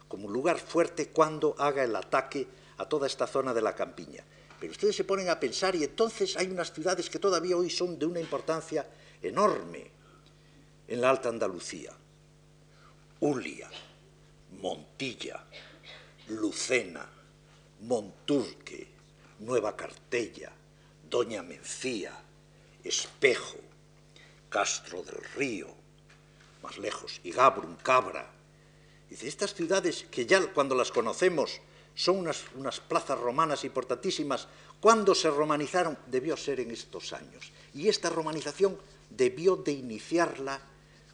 [0.09, 4.25] como lugar fuerte cuando haga el ataque a toda esta zona de la campiña.
[4.59, 7.97] Pero ustedes se ponen a pensar y entonces hay unas ciudades que todavía hoy son
[7.97, 8.85] de una importancia
[9.21, 9.89] enorme
[10.87, 11.93] en la Alta Andalucía.
[13.21, 13.69] Ulia,
[14.59, 15.45] Montilla,
[16.29, 17.07] Lucena,
[17.81, 18.87] Monturque,
[19.39, 20.51] Nueva Cartella,
[21.09, 22.13] Doña Mencía,
[22.83, 23.68] Espejo,
[24.49, 25.67] Castro del Río,
[26.63, 28.29] más lejos, Igabrum, Cabra.
[29.09, 31.61] Dice, estas ciudades que ya cuando las conocemos
[31.95, 34.47] son unas, unas plazas romanas importantísimas.
[34.79, 35.97] Cuando se romanizaron?
[36.07, 37.51] Debió ser en estos años.
[37.73, 38.77] Y esta romanización
[39.09, 40.61] debió de iniciarla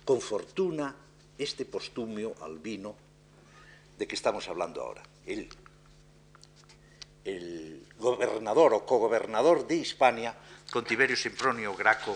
[0.04, 0.96] con fortuna
[1.38, 2.96] este postumio albino
[3.98, 5.04] de que estamos hablando ahora.
[5.26, 5.50] El,
[7.24, 10.38] el gobernador o cogobernador de Hispania
[10.72, 12.16] con Tiberio Sempronio Graco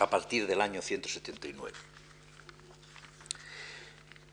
[0.00, 1.76] a partir del año 179.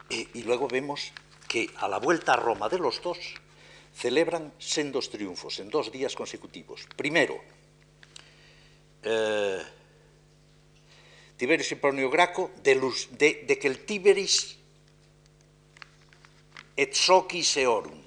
[0.10, 1.12] Eh, y luego vemos
[1.48, 3.18] que a la vuelta a Roma de los dos
[3.94, 6.88] celebran sendos triunfos en dos días consecutivos.
[6.96, 7.40] Primero,
[9.04, 9.62] eh,
[11.36, 12.76] Tiberio Graco de,
[13.12, 14.58] de, de, que el Tiberis
[16.78, 18.02] et socis eorum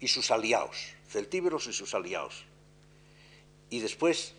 [0.00, 2.44] y sus aliados, celtíberos y sus aliados.
[3.70, 4.34] Y después,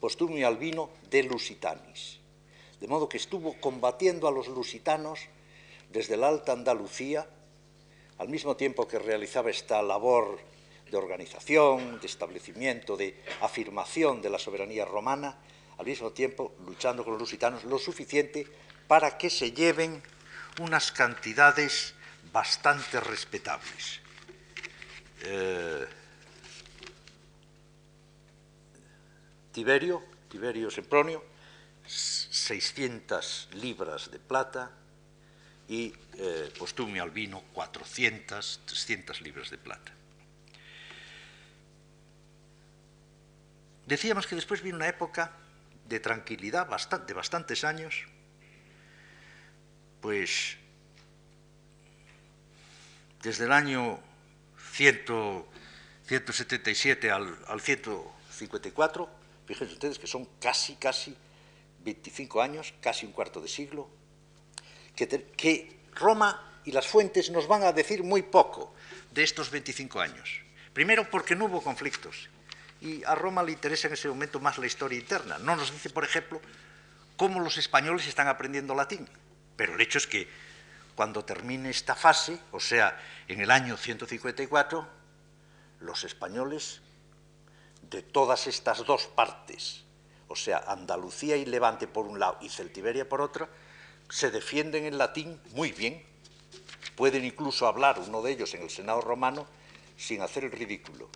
[0.00, 2.20] Postumio Albino de Lusitanis.
[2.80, 5.20] De modo que estuvo combatiendo a los lusitanos
[5.90, 7.26] desde la Alta Andalucía
[8.18, 10.38] al mismo tiempo que realizaba esta labor
[10.90, 15.38] de organización, de establecimiento, de afirmación de la soberanía romana,
[15.78, 18.46] al mismo tiempo luchando con los lusitanos lo suficiente
[18.86, 20.02] para que se lleven
[20.60, 21.94] unas cantidades
[22.32, 24.00] bastante respetables.
[25.22, 25.86] Eh,
[29.58, 29.98] Tiberio,
[30.30, 31.18] Tiberio Sempronio,
[31.84, 34.70] 600 libras de plata,
[35.66, 39.90] y eh, Postumio Albino 400, 300 libras de plata.
[43.84, 45.32] Decíamos que después vino una época
[45.88, 46.68] de tranquilidad
[47.04, 48.06] de bastantes años,
[50.00, 50.56] pues
[53.24, 53.98] desde el año
[54.72, 59.17] 177 al, al 154,
[59.48, 61.16] fíjense ustedes que son casi, casi
[61.80, 63.88] 25 años, casi un cuarto de siglo,
[64.94, 68.74] que, Roma y las fuentes nos van a decir muy poco
[69.10, 70.42] de estos 25 años.
[70.74, 72.28] Primero porque no hubo conflictos
[72.82, 75.38] y a Roma le interesa en ese momento más la historia interna.
[75.38, 76.42] No nos dice, por ejemplo,
[77.16, 79.08] cómo los españoles están aprendiendo latín,
[79.56, 80.28] pero el hecho es que
[80.94, 84.86] cuando termine esta fase, o sea, en el año 154,
[85.80, 86.82] los españoles
[87.90, 89.84] de todas estas dos partes,
[90.28, 93.48] o sea, Andalucía y Levante por un lado y Celtiberia por otro,
[94.10, 96.02] se defienden en latín muy bien,
[96.96, 99.46] pueden incluso hablar uno de ellos en el Senado romano
[99.96, 101.08] sin hacer el ridículo.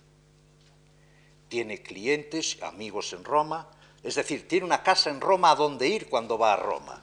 [1.47, 3.69] Tiene clientes, amigos en Roma,
[4.01, 7.01] es decir, tiene una casa en Roma a donde ir cuando va a Roma.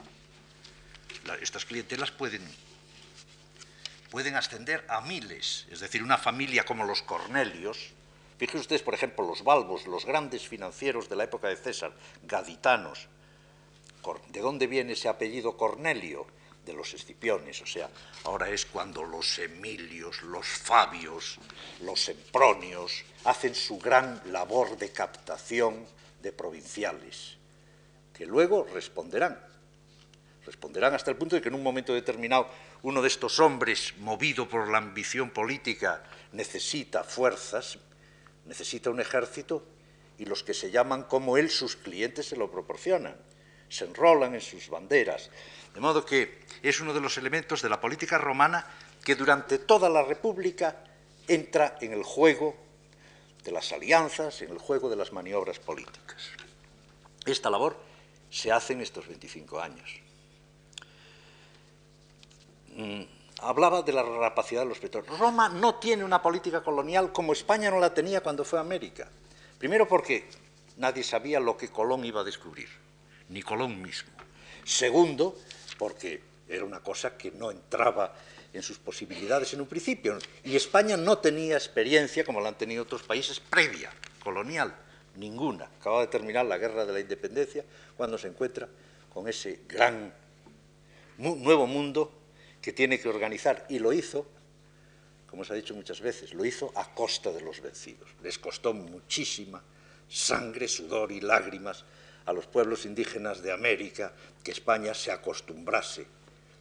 [1.40, 2.42] Estas clientelas pueden,
[4.10, 7.92] pueden ascender a miles, es decir, una familia como los Cornelios,
[8.40, 13.08] fíjense ustedes, por ejemplo, los Balbos, los grandes financieros de la época de César, gaditanos,
[14.32, 16.26] ¿De dónde viene ese apellido Cornelio?
[16.64, 17.88] De los Escipiones, o sea,
[18.24, 21.38] ahora es cuando los Emilios, los Fabios,
[21.82, 25.86] los Sempronios hacen su gran labor de captación
[26.22, 27.38] de provinciales,
[28.12, 29.40] que luego responderán,
[30.44, 32.48] responderán hasta el punto de que en un momento determinado
[32.82, 37.78] uno de estos hombres, movido por la ambición política, necesita fuerzas,
[38.50, 39.62] necesita un ejército,
[40.18, 43.16] y los que se llaman como él, sus clientes, se lo proporcionan,
[43.68, 45.30] se enrolan en sus banderas.
[45.72, 48.66] De modo que es uno de los elementos de la política romana
[49.04, 50.82] que durante toda la República
[51.28, 52.56] entra en el juego
[53.44, 56.30] de las alianzas, en el juego de las maniobras políticas.
[57.24, 57.76] Esta labor
[58.30, 60.00] se hace en estos 25 años.
[62.74, 63.02] Mm,
[63.42, 65.18] hablaba de la rapacidad de los pretores.
[65.18, 69.08] Roma no tiene una política colonial como España no la tenía cuando fue a América.
[69.58, 70.28] Primero porque
[70.76, 72.68] nadie sabía lo que Colón iba a descubrir,
[73.28, 74.12] ni Colón mismo.
[74.64, 75.36] Segundo,
[75.78, 78.14] porque era una cosa que no entraba
[78.52, 80.18] en sus posibilidades en un principio.
[80.44, 84.74] Y España no tenía experiencia, como la han tenido otros países, previa, colonial,
[85.16, 85.66] ninguna.
[85.80, 87.64] Acaba de terminar la guerra de la independencia
[87.96, 88.68] cuando se encuentra
[89.12, 90.12] con ese gran
[91.18, 92.19] nuevo mundo
[92.60, 93.66] que tiene que organizar.
[93.68, 94.26] Y lo hizo,
[95.26, 98.08] como se ha dicho muchas veces, lo hizo a costa de los vencidos.
[98.22, 99.62] Les costó muchísima
[100.08, 101.84] sangre, sudor y lágrimas
[102.26, 106.06] a los pueblos indígenas de América que España se acostumbrase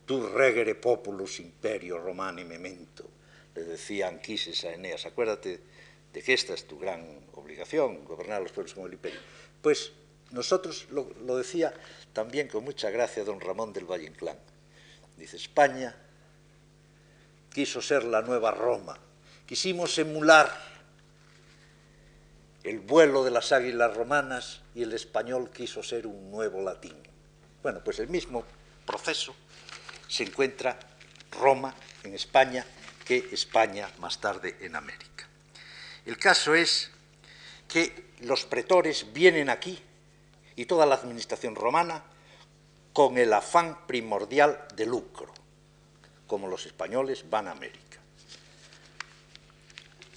[0.06, 3.06] tu regere populus imperio romani memento,
[3.54, 5.60] le decía Anquises a Eneas, acuérdate
[6.12, 9.20] de que esta es tu gran obligación, gobernar a los pueblos como el imperio.
[9.62, 9.92] Pues
[10.32, 11.74] nosotros, lo, lo decía
[12.12, 14.40] también con mucha gracia don Ramón del Valle Inclán,
[15.20, 15.96] dice, España
[17.54, 18.98] quiso ser la nueva Roma,
[19.46, 20.50] quisimos emular
[22.64, 26.96] el vuelo de las águilas romanas y el español quiso ser un nuevo latín.
[27.62, 28.44] Bueno, pues el mismo
[28.86, 29.36] proceso
[30.08, 30.80] se encuentra
[31.32, 32.66] Roma en España
[33.06, 35.28] que España más tarde en América.
[36.06, 36.92] El caso es
[37.68, 39.80] que los pretores vienen aquí
[40.56, 42.04] y toda la administración romana
[43.00, 45.34] con el afán primordial de lucro,
[46.28, 47.98] como los españoles van a América,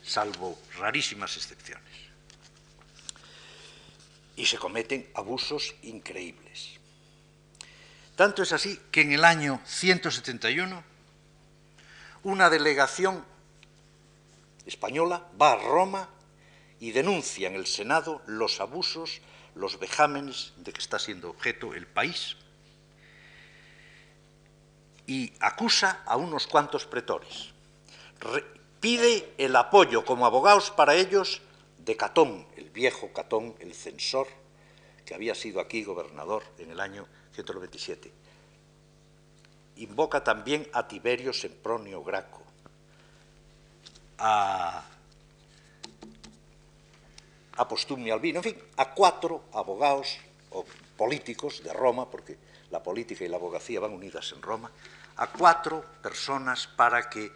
[0.02, 1.94] salvo rarísimas excepciones.
[4.34, 6.80] Y se cometen abusos increíbles.
[8.16, 10.82] Tanto es así que en el año 171
[12.24, 13.24] una delegación
[14.66, 16.08] española va a Roma
[16.80, 19.20] y denuncia en el Senado los abusos,
[19.54, 22.38] los vejámenes de que está siendo objeto el país
[25.06, 27.52] y acusa a unos cuantos pretores.
[28.80, 31.40] pide el apoyo como abogados para ellos
[31.78, 34.26] de Catón, el viejo Catón, el censor,
[35.04, 38.12] que había sido aquí gobernador en el año 197.
[39.76, 42.42] Invoca también a Tiberio Sempronio Graco,
[44.18, 44.84] a,
[47.56, 50.18] a Postumio Albino, en fin, a cuatro abogados
[50.50, 50.64] o
[50.96, 52.36] políticos de Roma, porque
[52.72, 54.70] la política y la abogacía van unidas en Roma,
[55.16, 57.30] a cuatro personas para que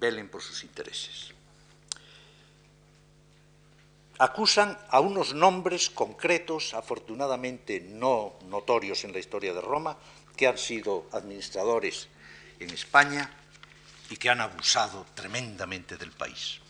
[0.00, 1.32] velen por sus intereses.
[4.18, 9.98] Acusan a unos nombres concretos, afortunadamente no notorios en la historia de Roma,
[10.34, 12.08] que han sido administradores
[12.58, 13.30] en España
[14.08, 16.60] y que han abusado tremendamente del país.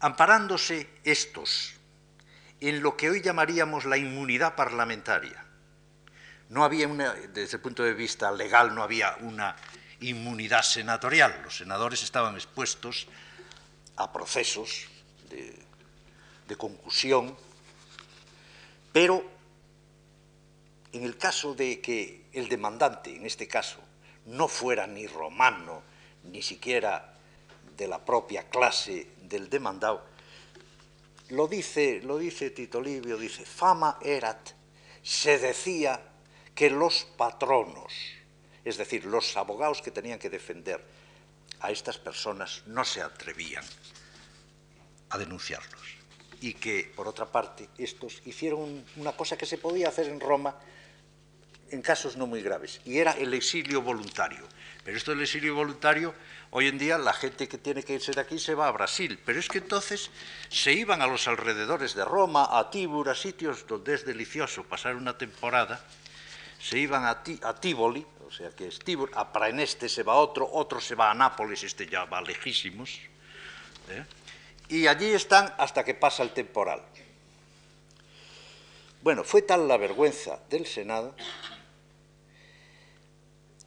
[0.00, 1.77] Amparándose estos
[2.60, 5.44] en lo que hoy llamaríamos la inmunidad parlamentaria,
[6.48, 9.54] no había una, desde el punto de vista legal, no había una
[10.00, 11.40] inmunidad senatorial.
[11.44, 13.06] Los senadores estaban expuestos
[13.96, 14.86] a procesos
[15.28, 15.58] de,
[16.46, 17.36] de concusión,
[18.92, 19.24] pero
[20.92, 23.78] en el caso de que el demandante, en este caso,
[24.24, 25.82] no fuera ni romano,
[26.24, 27.14] ni siquiera
[27.76, 30.07] de la propia clase del demandado,
[31.30, 34.50] lo dice, lo dice Tito Livio, dice, fama erat,
[35.02, 36.00] se decía
[36.54, 37.92] que los patronos,
[38.64, 40.82] es decir, los abogados que tenían que defender
[41.60, 43.64] a estas personas no se atrevían
[45.10, 45.98] a denunciarlos.
[46.40, 50.56] Y que, por otra parte, estos hicieron una cosa que se podía hacer en Roma
[51.70, 54.46] en casos no muy graves, y era el exilio voluntario.
[54.84, 56.14] Pero esto del exilio voluntario,
[56.50, 59.18] hoy en día la gente que tiene que irse de aquí se va a Brasil,
[59.24, 60.10] pero es que entonces
[60.48, 64.96] se iban a los alrededores de Roma, a Tíbur, a sitios donde es delicioso pasar
[64.96, 65.84] una temporada,
[66.60, 70.48] se iban a, a Tívoli, o sea que es Tíbur, a Praeneste se va otro,
[70.52, 72.98] otro se va a Nápoles, este ya va lejísimos,
[73.90, 74.04] ¿eh?
[74.68, 76.82] y allí están hasta que pasa el temporal.
[79.00, 81.14] Bueno, fue tal la vergüenza del Senado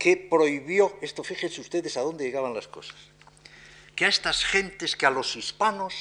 [0.01, 2.95] que prohibió, esto fíjense ustedes a dónde llegaban las cosas,
[3.95, 5.93] que a estas gentes, que a los hispanos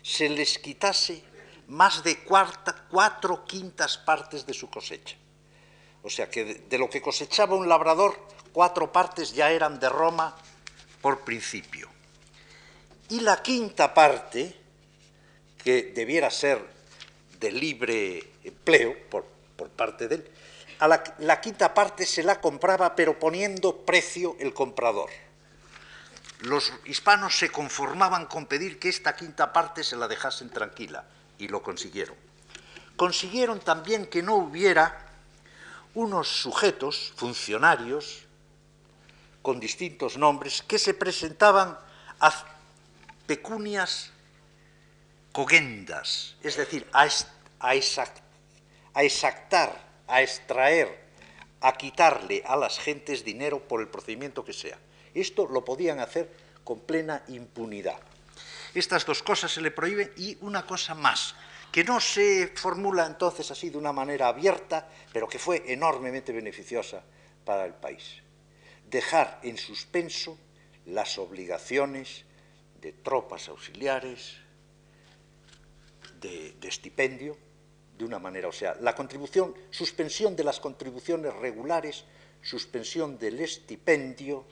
[0.00, 1.22] se les quitase
[1.66, 5.16] más de cuatro quintas partes de su cosecha.
[6.02, 8.18] O sea que de, de lo que cosechaba un labrador,
[8.54, 10.34] cuatro partes ya eran de Roma
[11.02, 11.90] por principio.
[13.10, 14.56] Y la quinta parte,
[15.62, 16.64] que debiera ser
[17.38, 20.30] de libre empleo por, por parte de él,
[20.78, 25.10] a la, quinta parte se la compraba, pero poniendo precio el comprador.
[26.40, 31.04] Los hispanos se conformaban con pedir que esta quinta parte se la dejasen tranquila,
[31.38, 32.14] y lo consiguieron.
[32.96, 35.06] Consiguieron también que no hubiera
[35.94, 38.24] unos sujetos, funcionarios,
[39.42, 41.76] con distintos nombres, que se presentaban
[42.20, 42.44] a
[43.26, 44.10] pecunias
[45.32, 47.08] cogendas, es decir, a,
[47.60, 47.74] a
[49.04, 50.88] exactar, a extraer,
[51.60, 54.78] a quitarle a las gentes dinero por el procedimiento que sea.
[55.14, 56.30] Esto lo podían hacer
[56.64, 57.98] con plena impunidad.
[58.74, 61.34] Estas dos cosas se le prohíben y una cosa más,
[61.72, 67.02] que no se formula entonces así de una manera abierta, pero que fue enormemente beneficiosa
[67.44, 68.22] para el país.
[68.88, 70.38] Dejar en suspenso
[70.86, 72.24] las obligaciones
[72.80, 74.36] de tropas auxiliares,
[76.20, 77.36] de, estipendio,
[77.98, 82.04] de una manera, o sea, la contribución, suspensión de las contribuciones regulares,
[82.40, 84.46] suspensión del estipendio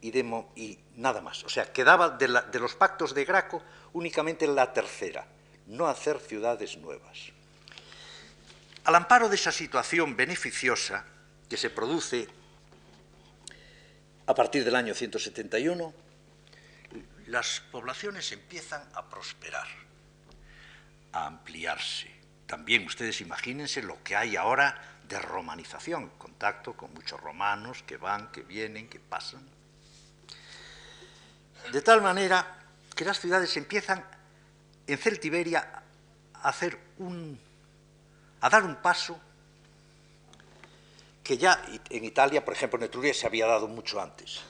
[0.00, 1.42] y, y nada más.
[1.44, 3.62] O sea, quedaba de, de los pactos de Graco
[3.94, 5.26] únicamente la tercera,
[5.66, 7.32] no hacer ciudades nuevas.
[8.84, 11.04] Al amparo de esa situación beneficiosa
[11.48, 12.28] que se produce
[14.26, 15.92] a partir del año 171,
[17.26, 19.66] las poblaciones empiezan a prosperar,
[21.12, 22.10] a ampliarse.
[22.46, 28.30] También ustedes imagínense lo que hay ahora de romanización, contacto con muchos romanos que van,
[28.30, 29.46] que vienen, que pasan.
[31.72, 32.58] De tal manera
[32.94, 34.04] que las ciudades empiezan
[34.86, 35.82] en Celtiberia
[36.34, 37.38] a hacer un
[38.40, 39.18] a dar un paso
[41.24, 44.40] que ya en Italia, por ejemplo, en Etruria se había dado mucho antes.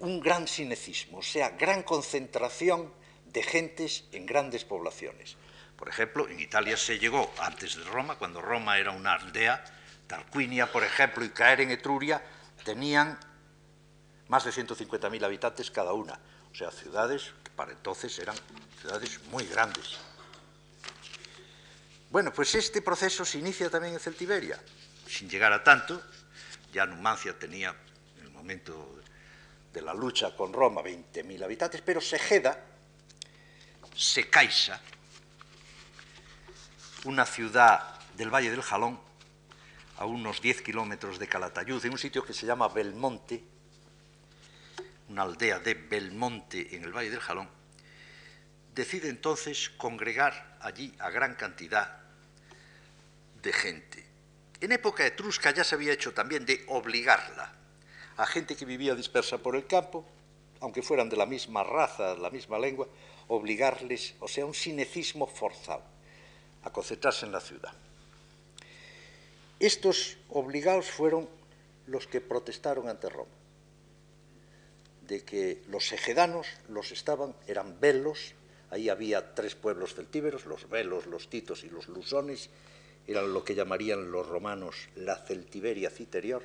[0.00, 2.92] Un gran cinecismo, o sea, gran concentración
[3.32, 5.36] de gentes en grandes poblaciones.
[5.76, 9.64] Por ejemplo, en Italia se llegó antes de Roma, cuando Roma era una aldea,
[10.06, 12.22] Tarquinia, por ejemplo, y caer en Etruria,
[12.64, 13.18] tenían
[14.28, 16.18] más de 150.000 habitantes cada una,
[16.52, 18.36] o sea, ciudades que para entonces eran
[18.80, 19.96] ciudades muy grandes.
[22.10, 24.58] Bueno, pues este proceso se inicia también en Celtiberia,
[25.08, 26.02] sin llegar a tanto,
[26.72, 27.74] ya Numancia tenía,
[28.18, 29.00] en el momento
[29.72, 32.71] de la lucha con Roma, 20.000 habitantes, pero Segeda,
[33.94, 34.80] Secaixa,
[37.04, 38.98] una ciudad del Valle del Jalón,
[39.98, 43.44] a unos 10 kilómetros de Calatayud, en un sitio que se llama Belmonte,
[45.08, 47.48] una aldea de Belmonte en el Valle del Jalón,
[48.74, 51.98] decide entonces congregar allí a gran cantidad
[53.42, 54.06] de gente.
[54.60, 57.52] En época etrusca ya se había hecho también de obligarla
[58.16, 60.04] a gente que vivía dispersa por el campo,
[60.60, 62.86] aunque fueran de la misma raza, la misma lengua,
[63.28, 65.82] obligarles, o sea, un cinecismo forzado,
[66.62, 67.72] a concentrarse en la ciudad.
[69.58, 71.28] Estos obligados fueron
[71.86, 73.42] los que protestaron ante Roma
[75.06, 78.34] de que los egedanos los estaban, eran velos,
[78.70, 82.50] ahí había tres pueblos celtíberos, los velos, los titos y los lusones,
[83.06, 86.42] eran lo que llamarían los romanos la Celtiberia citerior,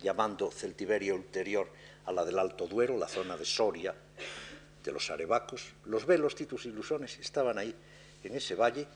[0.00, 1.68] llamando Celtiberia ulterior
[2.06, 3.94] a la del Alto Duero, la zona de Soria,
[4.84, 5.72] de los arebacos.
[5.84, 7.74] Los velos, titos y lusones estaban ahí,
[8.24, 8.86] en ese valle,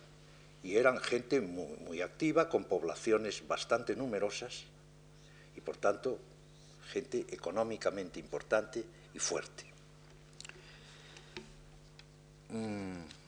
[0.62, 4.64] y eran gente muy, muy activa, con poblaciones bastante numerosas,
[5.56, 6.18] y por tanto
[6.92, 9.64] gente económicamente importante y fuerte.
[12.50, 13.22] Mm.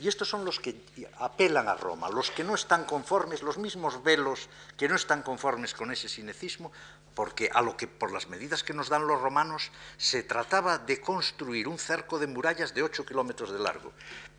[0.00, 0.76] Y estos son los que
[1.18, 5.74] apelan a Roma, los que no están conformes, los mismos velos que no están conformes
[5.74, 6.70] con ese cinecismo,
[7.18, 11.00] porque a lo que por las medidas que nos dan los romanos se trataba de
[11.00, 13.90] construir un cerco de murallas de 8 kilómetros de largo,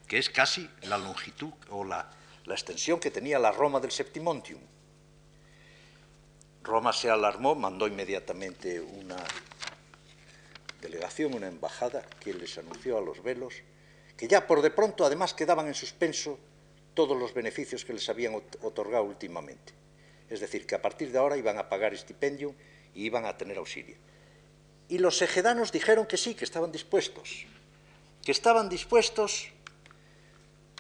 [0.08, 2.10] que es casi la longitud o la,
[2.46, 4.62] la extensión que tenía la Roma del Septimontium.
[6.64, 9.18] Roma se alarmó, mandó inmediatamente una
[10.80, 13.56] delegación, una embajada, que les anunció a los velos
[14.16, 16.40] que ya por de pronto además quedaban en suspenso
[16.94, 19.74] todos los beneficios que les habían otorgado últimamente.
[20.30, 22.56] Es decir, que a partir de ahora iban a pagar estipendio
[22.94, 23.98] y iban a tener auxilio.
[24.88, 27.46] Y los egedanos dijeron que sí, que estaban dispuestos,
[28.24, 29.50] que estaban dispuestos,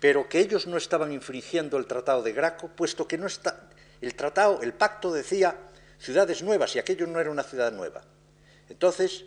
[0.01, 3.69] pero que ellos no estaban infringiendo el Tratado de Graco, puesto que no está,
[4.01, 5.57] el tratado, el pacto decía
[5.99, 8.01] ciudades nuevas y aquello no era una ciudad nueva.
[8.69, 9.25] Entonces,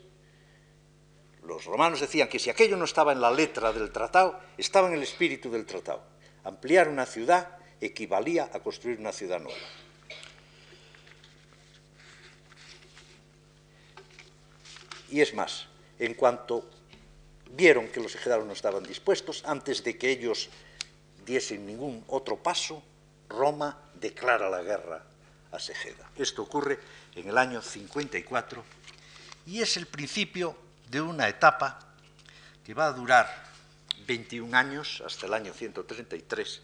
[1.45, 4.95] los romanos decían que si aquello no estaba en la letra del tratado, estaba en
[4.95, 6.03] el espíritu del tratado.
[6.45, 9.61] Ampliar una ciudad equivalía a construir una ciudad nueva.
[15.13, 15.67] Y es más,
[15.99, 16.71] en cuanto
[17.51, 20.49] vieron que los ejedados no estaban dispuestos, antes de que ellos
[21.27, 22.83] diesen ningún otro paso,
[23.29, 25.05] Roma declara la guerra
[25.51, 26.11] a Segeda.
[26.17, 26.79] Esto ocurre
[27.15, 28.65] en el año 54
[29.49, 30.57] y es el principio
[30.89, 31.79] de una etapa
[32.65, 33.45] que va a durar
[34.07, 36.63] 21 años hasta el año 133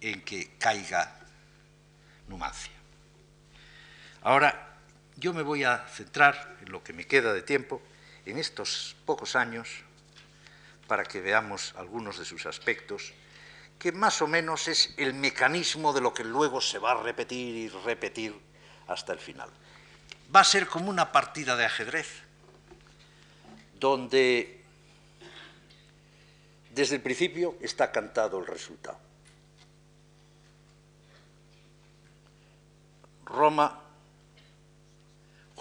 [0.00, 1.16] en que caiga
[2.26, 2.72] Numancia.
[4.22, 4.71] Ahora,
[5.16, 7.82] yo me voy a centrar en lo que me queda de tiempo
[8.26, 9.68] en estos pocos años
[10.86, 13.12] para que veamos algunos de sus aspectos,
[13.78, 17.56] que más o menos es el mecanismo de lo que luego se va a repetir
[17.56, 18.34] y repetir
[18.88, 19.48] hasta el final.
[20.34, 22.08] Va a ser como una partida de ajedrez,
[23.78, 24.62] donde
[26.70, 28.98] desde el principio está cantado el resultado.
[33.24, 33.80] Roma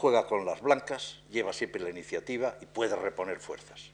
[0.02, 3.92] juega con las blancas, lleva siempre la iniciativa y puede reponer fuerzas.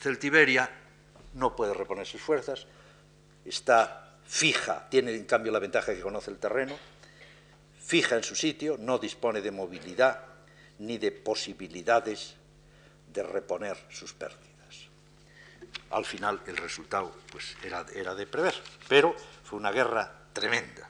[0.00, 0.70] Celtiberia
[1.34, 2.66] no puede reponer sus fuerzas,
[3.44, 6.74] está fija, tiene en cambio la ventaja que conoce el terreno,
[7.78, 10.24] fija en su sitio, no dispone de movilidad
[10.78, 12.34] ni de posibilidades
[13.12, 14.46] de reponer sus pérdidas.
[15.90, 18.54] Al final el resultado pues, era, era de prever,
[18.88, 20.88] pero fue una guerra tremenda.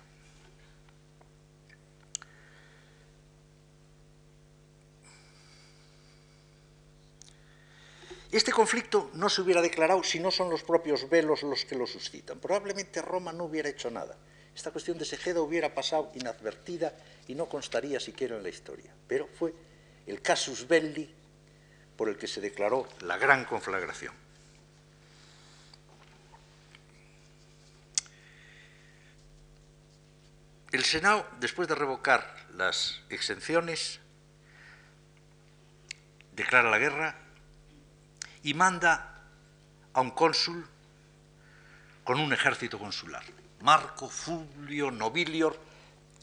[8.31, 11.87] Este conflicto no se hubiera declarado si no son los propios velos los que lo
[11.87, 12.39] suscitan.
[12.39, 14.17] Probablemente Roma no hubiera hecho nada.
[14.55, 16.93] Esta cuestión de Segeda hubiera pasado inadvertida
[17.27, 18.93] y no constaría siquiera en la historia.
[19.07, 19.55] Pero fue
[20.07, 21.15] el casus belli
[21.97, 24.13] por el que se declaró la gran conflagración.
[30.71, 34.01] El Senado, después de revocar las exenciones,
[36.33, 37.28] declara la guerra
[38.49, 39.21] y manda
[39.93, 40.67] a un cónsul
[42.03, 43.23] con un ejército consular.
[43.61, 45.55] Marco Fulvio Nobilior,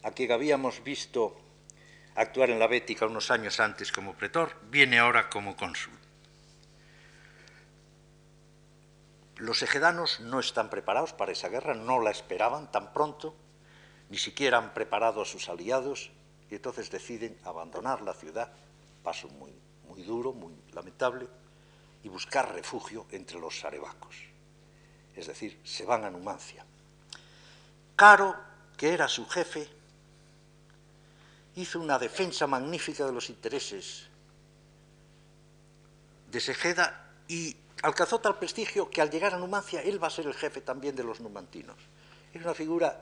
[0.02, 1.38] a quien habíamos visto
[2.16, 5.94] actuar en la Bética unos años antes como pretor, viene ahora como cónsul.
[9.36, 13.36] Los egedanos no están preparados para esa guerra, no la esperaban tan pronto,
[14.10, 16.10] ni siquiera han preparado a sus aliados
[16.50, 18.52] y entonces deciden abandonar la ciudad,
[19.04, 19.54] paso muy,
[19.88, 21.28] muy duro, muy lamentable,
[22.06, 24.16] y buscar refugio entre los arebacos.
[25.16, 26.64] Es decir, se van a Numancia.
[27.96, 28.36] Caro,
[28.78, 29.68] que era su jefe,
[31.56, 34.04] hizo una defensa magnífica de los intereses
[36.30, 40.28] de Segeda y alcanzó tal prestigio que al llegar a Numancia él va a ser
[40.28, 41.78] el jefe también de los numantinos.
[42.32, 43.02] Es una figura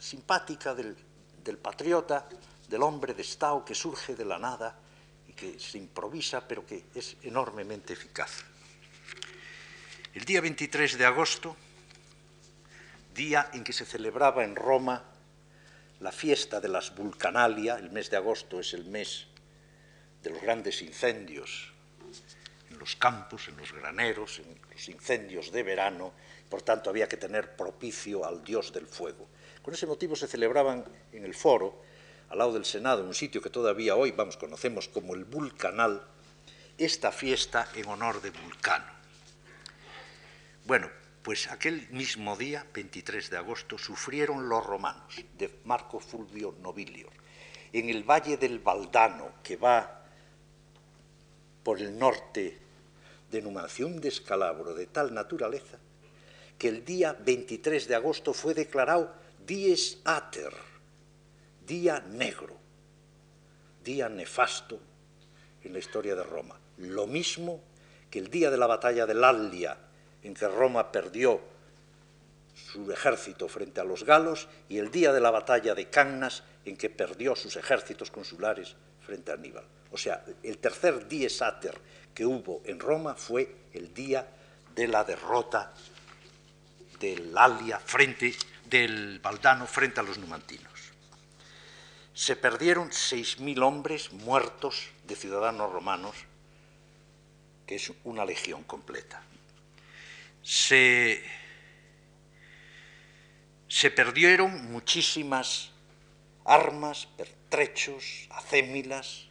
[0.00, 0.96] simpática del,
[1.44, 2.28] del patriota,
[2.68, 4.76] del hombre de Estado que surge de la nada
[5.38, 8.44] que se improvisa, pero que es enormemente eficaz.
[10.14, 11.56] El día 23 de agosto,
[13.14, 15.04] día en que se celebraba en Roma
[16.00, 19.26] la fiesta de las Vulcanalia, el mes de agosto es el mes
[20.22, 21.72] de los grandes incendios
[22.70, 26.12] en los campos, en los graneros, en los incendios de verano,
[26.48, 29.28] por tanto había que tener propicio al dios del fuego.
[29.62, 31.82] Con ese motivo se celebraban en el foro
[32.30, 36.02] al lado del Senado, en un sitio que todavía hoy vamos, conocemos como el Vulcanal,
[36.76, 38.92] esta fiesta en honor de Vulcano.
[40.64, 40.90] Bueno,
[41.22, 47.08] pues aquel mismo día, 23 de agosto, sufrieron los romanos de Marco Fulvio Nobilio,
[47.72, 50.04] en el valle del Valdano, que va
[51.62, 52.58] por el norte
[53.30, 55.78] de Numancia, un descalabro de tal naturaleza
[56.58, 59.14] que el día 23 de agosto fue declarado
[59.46, 60.52] dies ater,
[61.68, 62.56] día negro,
[63.84, 64.80] día nefasto
[65.62, 66.58] en la historia de Roma.
[66.78, 67.62] Lo mismo
[68.10, 69.76] que el día de la batalla de Lallia,
[70.22, 71.40] en que Roma perdió
[72.54, 76.76] su ejército frente a los galos, y el día de la batalla de Cannas, en
[76.76, 79.64] que perdió sus ejércitos consulares frente a Aníbal.
[79.92, 81.78] O sea, el tercer dies ater
[82.14, 84.26] que hubo en Roma fue el día
[84.74, 85.72] de la derrota
[86.98, 90.77] del Lallia frente del Valdano frente a los numantinos
[92.18, 96.16] se perdieron 6.000 hombres muertos de ciudadanos romanos,
[97.64, 99.22] que es una legión completa.
[100.42, 101.22] Se,
[103.68, 105.70] se perdieron muchísimas
[106.44, 109.28] armas, pertrechos, acémilas,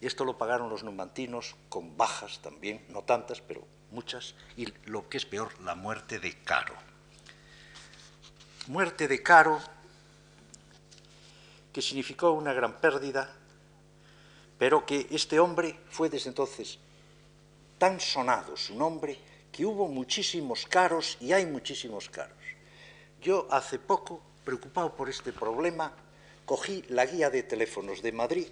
[0.00, 5.18] Esto lo pagaron los numantinos con bajas también, no tantas, pero muchas, y lo que
[5.18, 6.74] es peor, la muerte de Caro.
[8.68, 9.60] Muerte de Caro,
[11.72, 13.34] que significó una gran pérdida,
[14.58, 16.78] pero que este hombre fue desde entonces
[17.78, 19.16] tan sonado, su nombre,
[19.52, 22.36] que hubo muchísimos caros y hay muchísimos caros.
[23.22, 25.92] Yo hace poco, preocupado por este problema,
[26.44, 28.48] cogí la guía de teléfonos de Madrid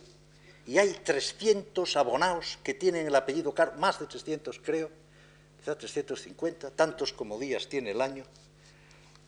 [0.66, 4.90] y hay 300 abonados que tienen el apellido Caro, más de 300 creo,
[5.58, 8.24] quizá 350, tantos como días tiene el año,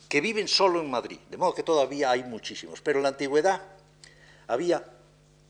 [0.08, 3.62] que viven solo en Madrid, de modo que todavía hay muchísimos, pero en la antigüedad
[4.48, 4.84] había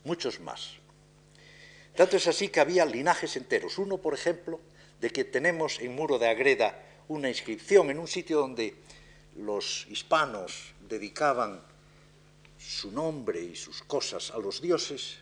[0.05, 0.75] muchos más.
[1.97, 3.79] Tanto es así que había linajes enteros.
[3.79, 4.61] Uno, por ejemplo,
[5.01, 8.75] de que tenemos en Muro de Agreda una inscripción en un sitio donde
[9.37, 11.61] los hispanos dedicaban
[12.59, 15.19] su nombre y sus cosas a los dioses,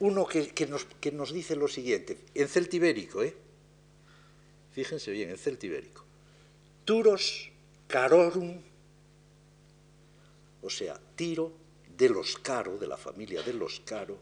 [0.00, 3.34] uno que, nos, dice lo siguiente, en celtibérico, ¿eh?
[4.72, 6.04] fíjense bien, en celtibérico,
[6.84, 7.50] Turos
[7.86, 8.60] carorum,
[10.62, 11.61] o sea, Tiro
[12.02, 14.18] de los Caro, de la familia de los Caro,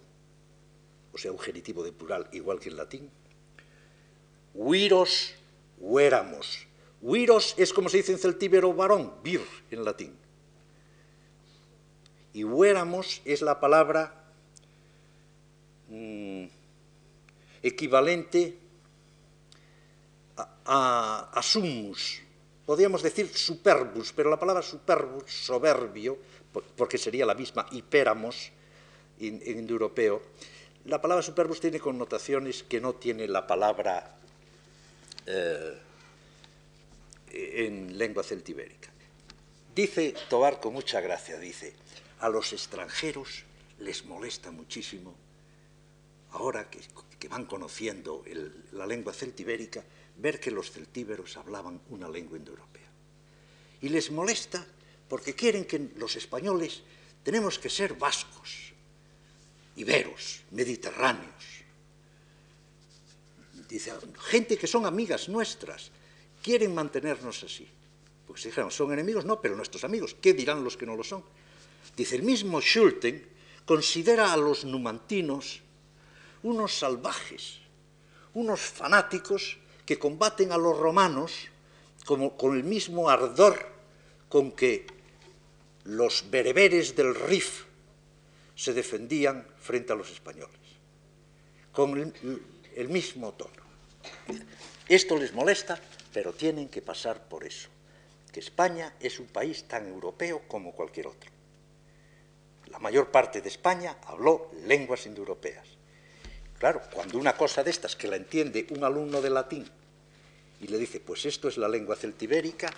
[1.12, 3.11] o sea, un genitivo de plural igual que en latín,
[4.53, 5.35] Huiros,
[5.78, 6.66] huéramos.
[7.01, 10.14] Huiros es como se dice en celtíbero varón, vir en latín.
[12.33, 14.20] Y huéramos es la palabra
[15.91, 16.47] Mm,
[17.64, 18.57] equivalente
[20.64, 22.22] a, a, sumus.
[22.64, 26.16] Podríamos decir superbus, pero la palabra superbus, soberbio,
[26.53, 28.51] porque sería la misma hipéramos
[29.20, 30.22] en, en indoeuropeo,
[30.86, 34.16] la palabra superbus tiene connotaciones que no tiene la palabra
[35.26, 35.78] eh,
[37.32, 38.88] en lengua celtibérica.
[39.74, 41.74] Dice Tobar con mucha gracia, dice,
[42.20, 43.44] a los extranjeros
[43.78, 45.14] les molesta muchísimo
[46.32, 46.80] ahora que,
[47.28, 48.24] van conociendo
[48.72, 49.84] la lengua celtibérica,
[50.16, 52.88] ver que los celtíberos hablaban una lengua indoeuropea.
[53.82, 54.66] Y les molesta
[55.11, 56.86] porque quieren que los españoles
[57.26, 58.70] tenemos que ser vascos,
[59.74, 61.66] iberos, mediterráneos.
[63.68, 63.92] Dice,
[64.30, 65.90] gente que son amigas nuestras,
[66.40, 67.66] quieren mantenernos así.
[68.24, 71.02] Porque si dijéramos, son enemigos, no, pero nuestros amigos, ¿qué dirán los que no lo
[71.02, 71.24] son?
[71.96, 73.26] Dice, el mismo Schulten
[73.66, 75.61] considera a los numantinos
[76.44, 77.58] unos salvajes,
[78.34, 81.48] unos fanáticos que combaten a los romanos
[82.06, 83.70] como, con el mismo ardor
[84.28, 84.99] con que
[85.91, 87.64] los bereberes del Rif
[88.55, 90.61] se defendían frente a los españoles,
[91.72, 93.62] con el, mismo tono.
[94.88, 95.80] Esto les molesta,
[96.12, 97.68] pero tienen que pasar por eso,
[98.32, 101.30] que España es un país tan europeo como cualquier otro.
[102.66, 105.80] La mayor parte de España habló lenguas indoeuropeas
[106.61, 109.66] Claro, cuando una cosa de estas que la entiende un alumno de latín
[110.61, 112.70] y le dice, pues esto es la lengua celtibérica,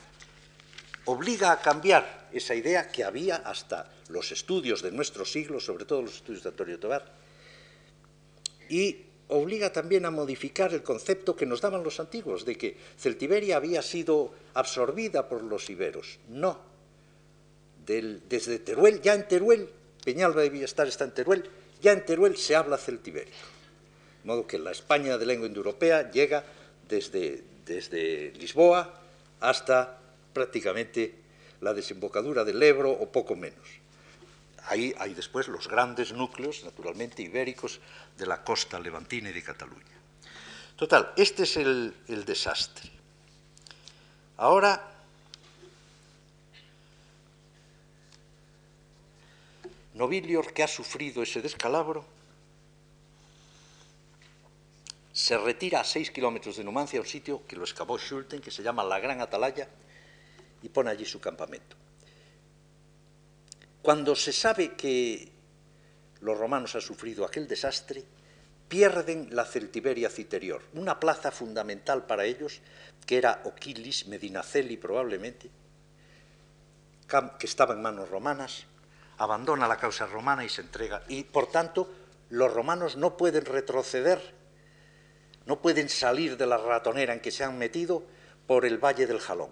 [1.04, 6.02] obliga a cambiar esa idea que había hasta los estudios de nuestro siglo, sobre todo
[6.02, 7.04] los estudios de Antonio Tobar,
[8.68, 8.96] y
[9.28, 13.82] obliga también a modificar el concepto que nos daban los antiguos, de que Celtiberia había
[13.82, 16.18] sido absorbida por los iberos.
[16.28, 16.58] No.
[17.86, 19.68] desde Teruel, ya en Teruel,
[20.04, 21.48] Peñalba de Villastar está en Teruel,
[21.80, 23.36] ya en Teruel se habla celtibérico.
[24.22, 26.44] De modo que la España de lengua indoeuropea llega
[26.88, 29.00] desde, desde Lisboa
[29.40, 29.98] hasta
[30.32, 31.14] prácticamente
[31.60, 33.82] la desembocadura del Ebro o poco menos.
[34.66, 37.80] Ahí hay después los grandes núcleos, naturalmente, ibéricos
[38.16, 39.96] de la costa levantina y de Cataluña.
[40.76, 42.90] Total, este es el, desastre.
[44.36, 44.88] Ahora,
[49.94, 52.04] Nobilior, que ha sufrido ese descalabro,
[55.12, 58.50] se retira a seis kilómetros de Numancia, a un sitio que lo excavó Schulten, que
[58.50, 59.68] se llama la Gran Atalaya,
[60.62, 61.76] y pone allí su campamento.
[63.82, 65.32] Cuando se sabe que
[66.20, 68.04] los romanos han sufrido aquel desastre,
[68.68, 72.60] pierden la Celtiberia Citerior, una plaza fundamental para ellos,
[73.04, 75.50] que era Oquilis, Medinaceli probablemente,
[77.38, 78.64] que estaba en manos romanas,
[79.18, 81.02] abandona la causa romana y se entrega.
[81.08, 81.92] Y por tanto,
[82.30, 84.42] los romanos no pueden retroceder
[85.46, 88.04] no pueden salir de la ratonera en que se han metido
[88.46, 89.50] por el Valle del Jalón.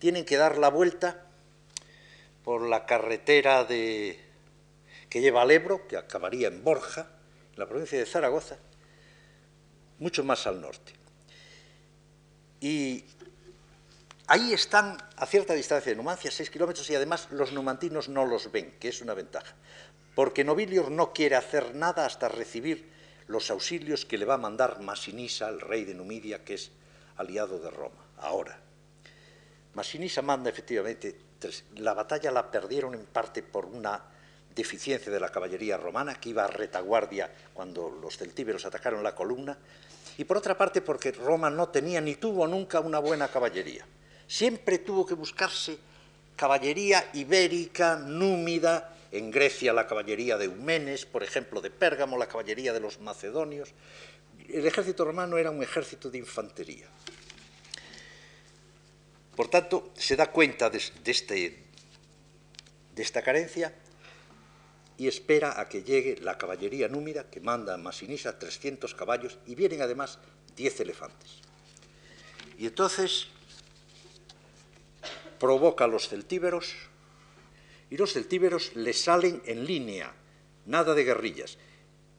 [0.00, 1.22] Tienen que dar la vuelta
[2.42, 4.18] por la carretera de,
[5.08, 7.06] que lleva al Ebro, que acabaría en Borja,
[7.52, 8.56] en la provincia de Zaragoza,
[9.98, 10.92] mucho más al norte.
[12.60, 13.04] Y
[14.26, 18.50] ahí están a cierta distancia de Numancia, seis kilómetros, y además los numantinos no los
[18.50, 19.54] ven, que es una ventaja.
[20.14, 22.90] porque Nobilior no quiere hacer nada hasta recibir
[23.26, 26.72] los auxilios que le va a mandar Masinisa, el rey de Numidia, que es
[27.16, 28.04] aliado de Roma.
[28.18, 28.58] Ahora,
[29.74, 31.16] Masinisa manda efectivamente,
[31.76, 34.02] la batalla la perdieron en parte por una
[34.54, 39.56] deficiencia de la caballería romana, que iba a retaguardia cuando los celtíberos atacaron la columna,
[40.18, 43.86] y por otra parte porque Roma no tenía ni tuvo nunca una buena caballería.
[44.26, 45.78] Siempre tuvo que buscarse
[46.36, 52.72] caballería ibérica, númida, en Grecia la caballería de Eumenes, por ejemplo, de Pérgamo, la caballería
[52.72, 53.70] de los macedonios.
[54.48, 56.86] El ejército romano era un ejército de infantería.
[59.40, 63.74] Por tanto, se da cuenta de, de esta carencia
[64.98, 69.54] y espera a que llegue la caballería númida que manda a Masinisa 300 caballos y
[69.54, 70.18] vienen además
[70.56, 71.40] 10 elefantes.
[72.58, 73.28] Y entonces
[75.38, 76.74] provoca a los celtíberos
[77.88, 80.12] y los celtíberos le salen en línea,
[80.66, 81.56] nada de guerrillas.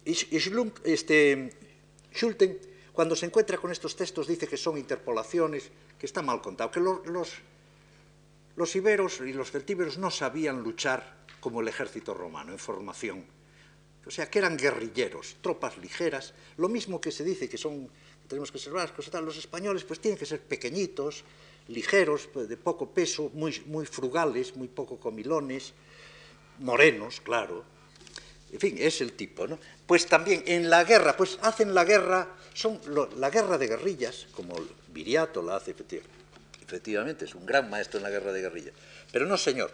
[0.06, 1.52] Y Schulten,
[2.94, 6.80] cuando se encuentra con estos textos, dice que son interpolaciones, que está mal contado, que
[6.80, 7.32] los,
[8.56, 13.26] los, iberos y los celtíberos no sabían luchar como el ejército romano, en formación.
[14.06, 17.90] O sea, que eran guerrilleros, tropas ligeras, lo mismo que se dice que son,
[18.28, 21.24] tenemos que ser vascos, los españoles pues tienen que ser pequeñitos,
[21.68, 25.74] ligeros, pues, de poco peso, muy, muy frugales, muy poco comilones,
[26.60, 27.64] morenos, claro.
[28.52, 29.58] En fin, es el tipo, ¿no?
[29.92, 32.80] Pues también en la guerra, pues hacen la guerra, son
[33.18, 34.56] la guerra de guerrillas, como
[34.88, 35.76] Viriato la hace
[36.62, 38.74] efectivamente, es un gran maestro en la guerra de guerrillas.
[39.12, 39.70] Pero no, señor,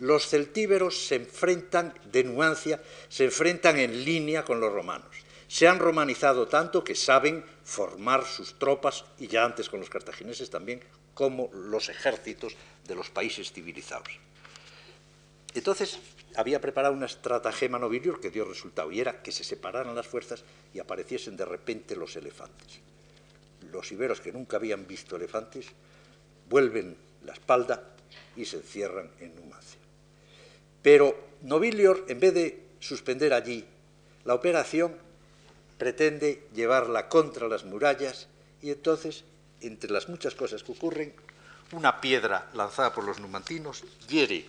[0.00, 5.14] los celtíberos se enfrentan de nuancia, se enfrentan en línea con los romanos.
[5.46, 10.50] Se han romanizado tanto que saben formar sus tropas, y ya antes con los cartagineses
[10.50, 10.82] también,
[11.14, 12.56] como los ejércitos
[12.88, 14.18] de los países civilizados.
[15.54, 16.00] Entonces,
[16.36, 20.44] había preparado una estratagema nobilior que dio resultado, y era que se separaran las fuerzas
[20.72, 22.80] y apareciesen de repente los elefantes.
[23.70, 25.66] Los iberos que nunca habían visto elefantes
[26.48, 27.82] vuelven la espalda
[28.36, 29.80] y se encierran en Numancia.
[30.82, 33.64] Pero Nobilior, en vez de suspender allí
[34.24, 34.96] la operación,
[35.78, 38.28] pretende llevarla contra las murallas
[38.60, 39.24] y entonces
[39.60, 41.14] entre las muchas cosas que ocurren,
[41.72, 44.44] una piedra lanzada por los numantinos hiere,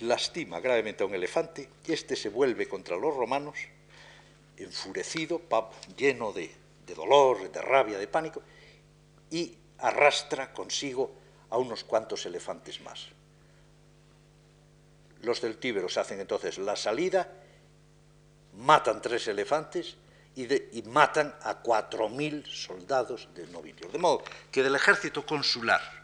[0.00, 3.56] lastima gravemente a un elefante y éste se vuelve contra los romanos,
[4.56, 5.42] enfurecido,
[5.96, 6.50] lleno de,
[6.86, 8.42] de dolor, de rabia, de pánico,
[9.30, 11.12] y arrastra consigo
[11.50, 13.08] a unos cuantos elefantes más.
[15.22, 17.30] Los celtíberos hacen entonces la salida,
[18.54, 19.96] matan tres elefantes
[20.34, 23.92] y, matan a 4.000 soldados de Nobilior.
[23.92, 26.01] De modo que del ejército consular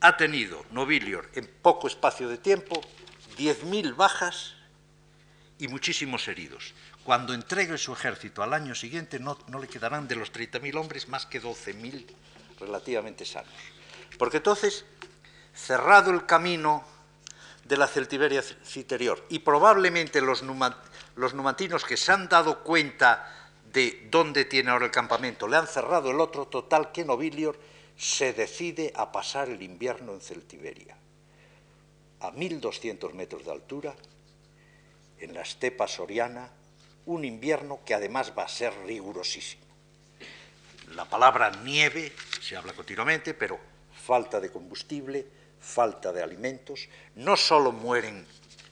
[0.00, 2.80] ha tenido Nobilior en poco espacio de tiempo
[3.36, 4.54] 10.000 bajas
[5.58, 6.74] y muchísimos heridos.
[7.04, 11.26] Cuando entregue su ejército al año siguiente no, le quedarán de los 30.000 hombres más
[11.26, 12.06] que 12.000
[12.58, 13.52] relativamente sanos.
[14.18, 14.84] Porque entonces,
[15.54, 16.84] cerrado el camino
[17.64, 20.42] de la Celtiberia Citerior y probablemente los
[21.16, 25.66] los numantinos que se han dado cuenta de dónde tiene ahora el campamento, le han
[25.66, 27.58] cerrado el otro, total que Nobilior
[28.00, 30.96] se decide a pasar el invierno en Celtiberia,
[32.20, 33.94] a 1200 metros de altura,
[35.18, 36.50] en la estepa soriana,
[37.04, 39.66] un invierno que además va a ser rigurosísimo.
[40.94, 43.60] La palabra nieve se habla continuamente, pero
[43.92, 45.26] falta de combustible,
[45.60, 48.26] falta de alimentos, no solo mueren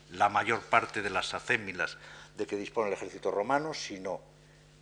[0.09, 1.99] la mayor parte de las acémilas
[2.35, 4.23] de que dispone el ejército romano, sino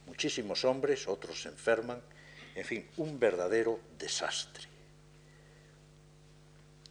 [0.07, 2.01] muchísimos hombres, otros se enferman,
[2.57, 4.67] en fin, un verdadero desastre.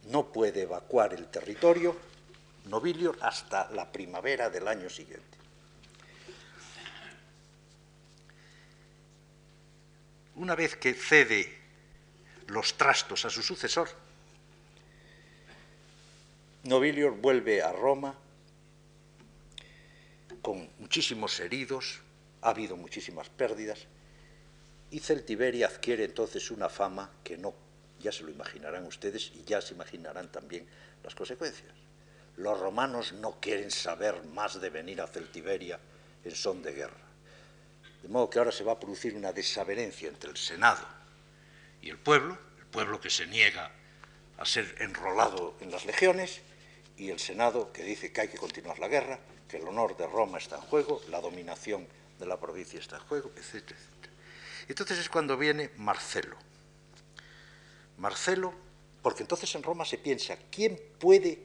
[0.04, 1.96] No puede evacuar el territorio
[2.66, 5.24] Nobilior hasta la primavera del año siguiente.
[10.36, 11.52] Una vez que cede
[12.46, 13.88] los trastos a su sucesor,
[16.62, 18.14] Nobilior vuelve a Roma
[20.42, 22.00] con muchísimos heridos,
[22.42, 23.86] ha habido muchísimas pérdidas,
[24.90, 27.54] y Celtiberia adquiere entonces una fama que no,
[28.00, 30.66] ya se lo imaginarán ustedes y ya se imaginarán también
[31.02, 31.72] las consecuencias.
[32.36, 35.80] Los romanos no quieren saber más de venir a Celtiberia
[36.24, 37.06] en son de guerra.
[38.02, 40.84] De modo que ahora se va a producir una desavenencia entre el Senado
[41.80, 43.72] y el pueblo, el pueblo que se niega
[44.38, 46.42] a ser enrolado en las legiones,
[46.96, 49.18] y el Senado que dice que hay que continuar la guerra,
[49.48, 51.86] que el honor de Roma está en juego, la dominación
[52.18, 53.78] de la provincia está en juego, etcétera.
[54.68, 56.36] Entonces es cuando viene Marcelo.
[57.98, 58.52] Marcelo,
[59.02, 61.44] porque entonces en Roma se piensa, ¿quién puede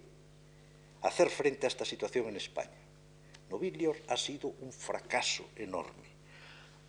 [1.01, 2.81] hacer frente a esta situación en España?
[3.51, 6.09] nobilior ha sido un fracaso enorme.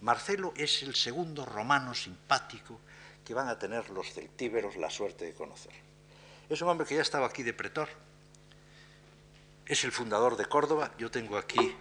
[0.01, 2.81] Marcelo es el segundo romano simpático
[3.25, 5.73] que van a tener los celtíberos la suerte de conocer.
[6.49, 7.89] Es un hombre que ya estaba aquí de pretor,
[9.67, 11.77] es el fundador de Córdoba, yo tengo aquí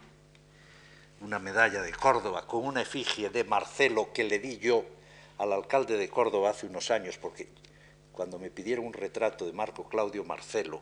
[1.22, 4.84] una medalla de Córdoba con una efigie de Marcelo que le di yo
[5.38, 7.48] al alcalde de Córdoba hace unos años, porque
[8.12, 10.82] cuando me pidieron un retrato de Marco Claudio Marcelo,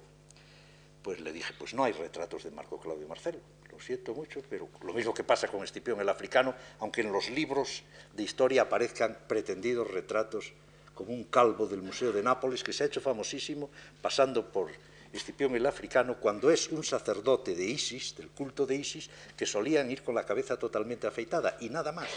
[1.04, 4.70] pues le dije, pues no hay retratos de Marco Claudio Marcelo, lo siento mucho, pero
[4.82, 7.84] lo mismo que pasa con Escipión el africano, aunque en los libros
[8.14, 10.54] de historia aparezcan pretendidos retratos
[10.94, 13.70] como un calvo del Museo de Nápoles, que se ha hecho famosísimo
[14.02, 14.72] pasando por
[15.12, 19.90] Escipión el africano, cuando es un sacerdote de Isis, del culto de Isis, que solían
[19.90, 22.10] ir con la cabeza totalmente afeitada y nada más.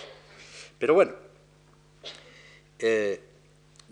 [0.78, 1.14] Pero bueno,
[2.78, 3.20] eh,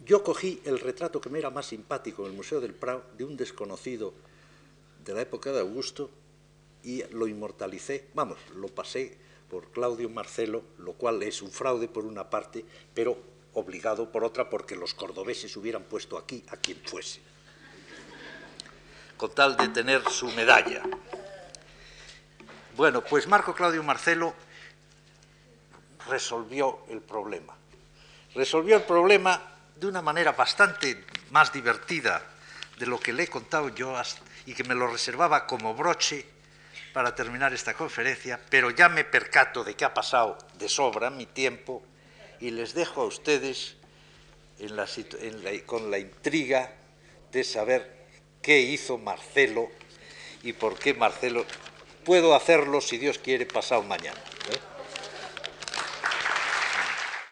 [0.04, 3.24] yo cogí el retrato que me era más simpático en el Museo del Prado de
[3.24, 4.12] un desconocido
[5.04, 6.10] de la época de Augusto
[6.82, 9.16] y lo inmortalicé, vamos, lo pasé
[9.50, 13.18] por Claudio Marcelo, lo cual es un fraude por una parte, pero
[13.54, 17.20] obligado por otra porque los cordobeses hubieran puesto aquí a quien fuese,
[19.20, 20.80] con tal de tener su medalla.
[22.74, 24.34] Bueno, pues Marco Claudio Marcelo
[26.08, 27.54] resolvió el problema.
[28.34, 29.42] Resolvió el problema
[29.76, 32.22] de una manera bastante más divertida
[32.78, 33.94] de lo que le he contado yo
[34.46, 36.24] y que me lo reservaba como broche
[36.94, 41.26] para terminar esta conferencia, pero ya me percato de que ha pasado de sobra mi
[41.26, 41.82] tiempo
[42.40, 43.76] y les dejo a ustedes
[45.66, 46.72] con la intriga
[47.30, 47.99] de saber
[48.42, 49.68] qué hizo Marcelo
[50.42, 51.44] y por qué Marcelo
[52.04, 54.18] puedo hacerlo, si Dios quiere, pasado mañana.
[54.52, 54.69] ¿eh?